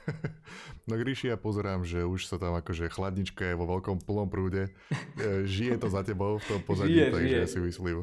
No 0.89 0.97
Gríši, 0.97 1.29
ja 1.29 1.37
pozerám, 1.37 1.85
že 1.85 2.01
už 2.01 2.25
sa 2.25 2.35
tam 2.35 2.57
akože 2.57 2.89
chladnička 2.89 3.45
je 3.45 3.55
vo 3.55 3.69
veľkom 3.69 4.01
plnom 4.01 4.25
prúde. 4.25 4.73
E, 5.15 5.45
Žije 5.45 5.77
to 5.77 5.87
za 5.87 6.01
tebou 6.01 6.37
v 6.37 6.45
tom 6.47 6.61
pozadí, 6.65 6.97
Žije, 6.97 7.07
takže 7.11 7.27
žije. 7.29 7.37
ja 7.37 7.47
si 7.47 7.59
myslím, 7.61 7.95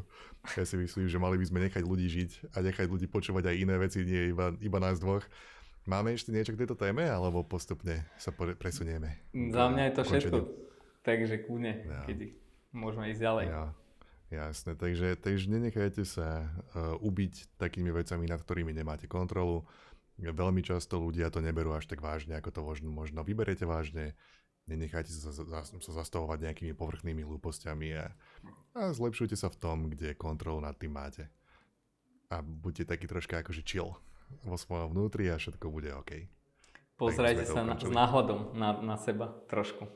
ja 0.54 0.64
si 0.64 0.76
myslím, 0.78 1.04
že 1.10 1.18
mali 1.18 1.36
by 1.36 1.44
sme 1.44 1.58
nechať 1.66 1.82
ľudí 1.82 2.06
žiť 2.06 2.30
a 2.54 2.62
nechať 2.62 2.86
ľudí 2.86 3.06
počúvať 3.10 3.50
aj 3.50 3.56
iné 3.58 3.74
veci, 3.76 4.06
nie 4.06 4.30
iba, 4.30 4.54
iba 4.58 4.78
nás 4.78 4.96
dvoch. 4.96 5.26
Máme 5.84 6.12
ešte 6.12 6.30
niečo 6.30 6.54
k 6.54 6.60
tejto 6.62 6.76
téme, 6.76 7.02
alebo 7.02 7.42
postupne 7.42 8.06
sa 8.14 8.30
presunieme? 8.30 9.24
Za 9.32 9.72
mňa 9.72 9.82
je 9.82 9.92
to 9.92 10.02
Končenie. 10.04 10.20
všetko. 10.20 10.38
Takže 11.02 11.34
kľudne, 11.48 11.72
Ja. 11.82 12.02
keď 12.04 12.18
môžeme 12.70 13.04
ísť 13.08 13.20
ďalej. 13.24 13.44
Ja, 13.48 13.64
jasné, 14.28 14.76
takže, 14.76 15.16
takže 15.16 15.44
nenechajte 15.48 16.04
sa 16.04 16.44
uh, 16.46 16.94
ubiť 17.00 17.56
takými 17.56 17.88
vecami, 17.88 18.28
nad 18.28 18.38
ktorými 18.38 18.70
nemáte 18.70 19.08
kontrolu. 19.08 19.64
Veľmi 20.18 20.66
často 20.66 20.98
ľudia 20.98 21.30
to 21.30 21.38
neberú 21.38 21.70
až 21.78 21.86
tak 21.86 22.02
vážne, 22.02 22.34
ako 22.34 22.50
to 22.50 22.60
možno, 22.66 22.90
možno 22.90 23.22
vyberiete 23.22 23.62
vážne. 23.62 24.18
Nenechajte 24.68 25.08
sa, 25.08 25.32
sa 25.32 25.92
zastavovať 25.94 26.44
nejakými 26.44 26.76
povrchnými 26.76 27.24
hlúpostiami 27.24 27.88
a, 27.96 28.12
a 28.76 28.92
zlepšujte 28.92 29.32
sa 29.38 29.48
v 29.48 29.56
tom, 29.56 29.88
kde 29.88 30.12
kontrolu 30.12 30.60
nad 30.60 30.76
tým 30.76 30.92
máte. 30.92 31.30
A 32.28 32.44
buďte 32.44 32.92
taký 32.92 33.08
troška 33.08 33.40
akože 33.40 33.64
chill 33.64 33.96
vo 34.44 34.56
svojom 34.60 34.92
vnútri 34.92 35.32
a 35.32 35.40
všetko 35.40 35.72
bude 35.72 35.88
OK. 35.96 36.28
To 36.98 37.14
sa 37.14 37.30
na, 37.62 37.78
s 37.78 37.88
náhľadom 37.88 38.58
na, 38.58 38.74
na 38.82 38.96
seba 38.98 39.30
trošku. 39.46 39.86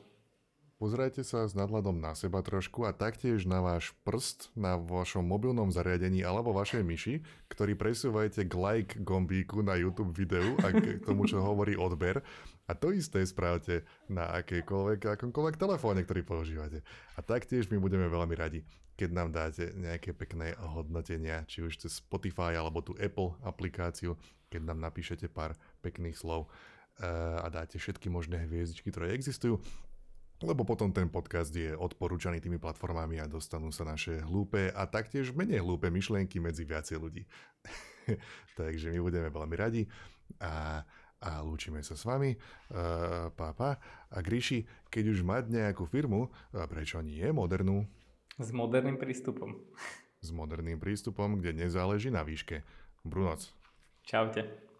Pozrite 0.83 1.23
sa 1.23 1.47
s 1.47 1.55
nadhľadom 1.55 2.03
na 2.03 2.11
seba 2.11 2.43
trošku 2.43 2.83
a 2.83 2.91
taktiež 2.91 3.47
na 3.47 3.63
váš 3.63 3.95
prst 4.03 4.51
na 4.51 4.75
vašom 4.75 5.23
mobilnom 5.23 5.71
zariadení 5.71 6.27
alebo 6.27 6.51
vašej 6.51 6.83
myši, 6.83 7.23
ktorý 7.47 7.79
presúvajte 7.79 8.43
k 8.43 8.51
like 8.51 8.99
gombíku 8.99 9.63
na 9.63 9.79
YouTube 9.79 10.11
videu 10.11 10.59
a 10.59 10.75
k 10.75 10.99
tomu, 11.07 11.23
čo 11.23 11.39
hovorí 11.39 11.79
odber. 11.79 12.19
A 12.67 12.75
to 12.75 12.91
isté 12.91 13.23
spravte 13.23 13.87
na 14.11 14.27
akejkoľvek, 14.43 15.15
akomkoľvek 15.15 15.55
telefóne, 15.55 16.03
ktorý 16.03 16.27
používate. 16.27 16.83
A 17.15 17.23
taktiež 17.23 17.71
my 17.71 17.79
budeme 17.79 18.11
veľmi 18.11 18.35
radi, 18.35 18.59
keď 18.99 19.09
nám 19.15 19.31
dáte 19.31 19.71
nejaké 19.79 20.11
pekné 20.11 20.51
hodnotenia, 20.59 21.47
či 21.47 21.63
už 21.63 21.79
cez 21.79 22.03
Spotify 22.03 22.59
alebo 22.59 22.83
tú 22.83 22.91
Apple 22.99 23.39
aplikáciu, 23.47 24.19
keď 24.51 24.67
nám 24.67 24.83
napíšete 24.83 25.31
pár 25.31 25.55
pekných 25.79 26.19
slov 26.19 26.51
eh, 26.99 27.07
a 27.39 27.47
dáte 27.47 27.79
všetky 27.79 28.11
možné 28.11 28.43
hviezdičky, 28.51 28.91
ktoré 28.91 29.15
existujú 29.15 29.63
lebo 30.43 30.67
potom 30.67 30.91
ten 30.91 31.07
podcast 31.07 31.55
je 31.55 31.71
odporúčaný 31.71 32.43
tými 32.43 32.59
platformami 32.59 33.23
a 33.23 33.31
dostanú 33.31 33.71
sa 33.71 33.87
naše 33.87 34.19
hlúpe 34.27 34.69
a 34.75 34.83
taktiež 34.83 35.31
menej 35.31 35.63
hlúpe 35.63 35.87
myšlienky 35.87 36.43
medzi 36.43 36.67
viacej 36.67 36.99
ľudí. 36.99 37.23
Takže 38.59 38.91
my 38.91 38.99
budeme 38.99 39.31
veľmi 39.31 39.55
radi 39.55 39.87
a, 40.43 40.83
a 41.23 41.29
lúčime 41.39 41.79
sa 41.79 41.95
s 41.95 42.03
vami. 42.03 42.35
Uh, 42.67 43.31
pá, 43.31 43.55
pá. 43.55 43.79
A 44.11 44.19
Gríši, 44.19 44.67
keď 44.91 45.15
už 45.15 45.19
mať 45.23 45.47
nejakú 45.47 45.87
firmu, 45.87 46.27
a 46.51 46.67
prečo 46.67 46.99
nie 46.99 47.23
modernú? 47.31 47.87
S 48.35 48.51
moderným 48.51 48.99
prístupom. 48.99 49.63
S 50.19 50.29
moderným 50.35 50.79
prístupom, 50.79 51.39
kde 51.39 51.63
nezáleží 51.63 52.11
na 52.11 52.27
výške. 52.27 52.67
Brunoc. 53.07 53.47
Čaute. 54.03 54.72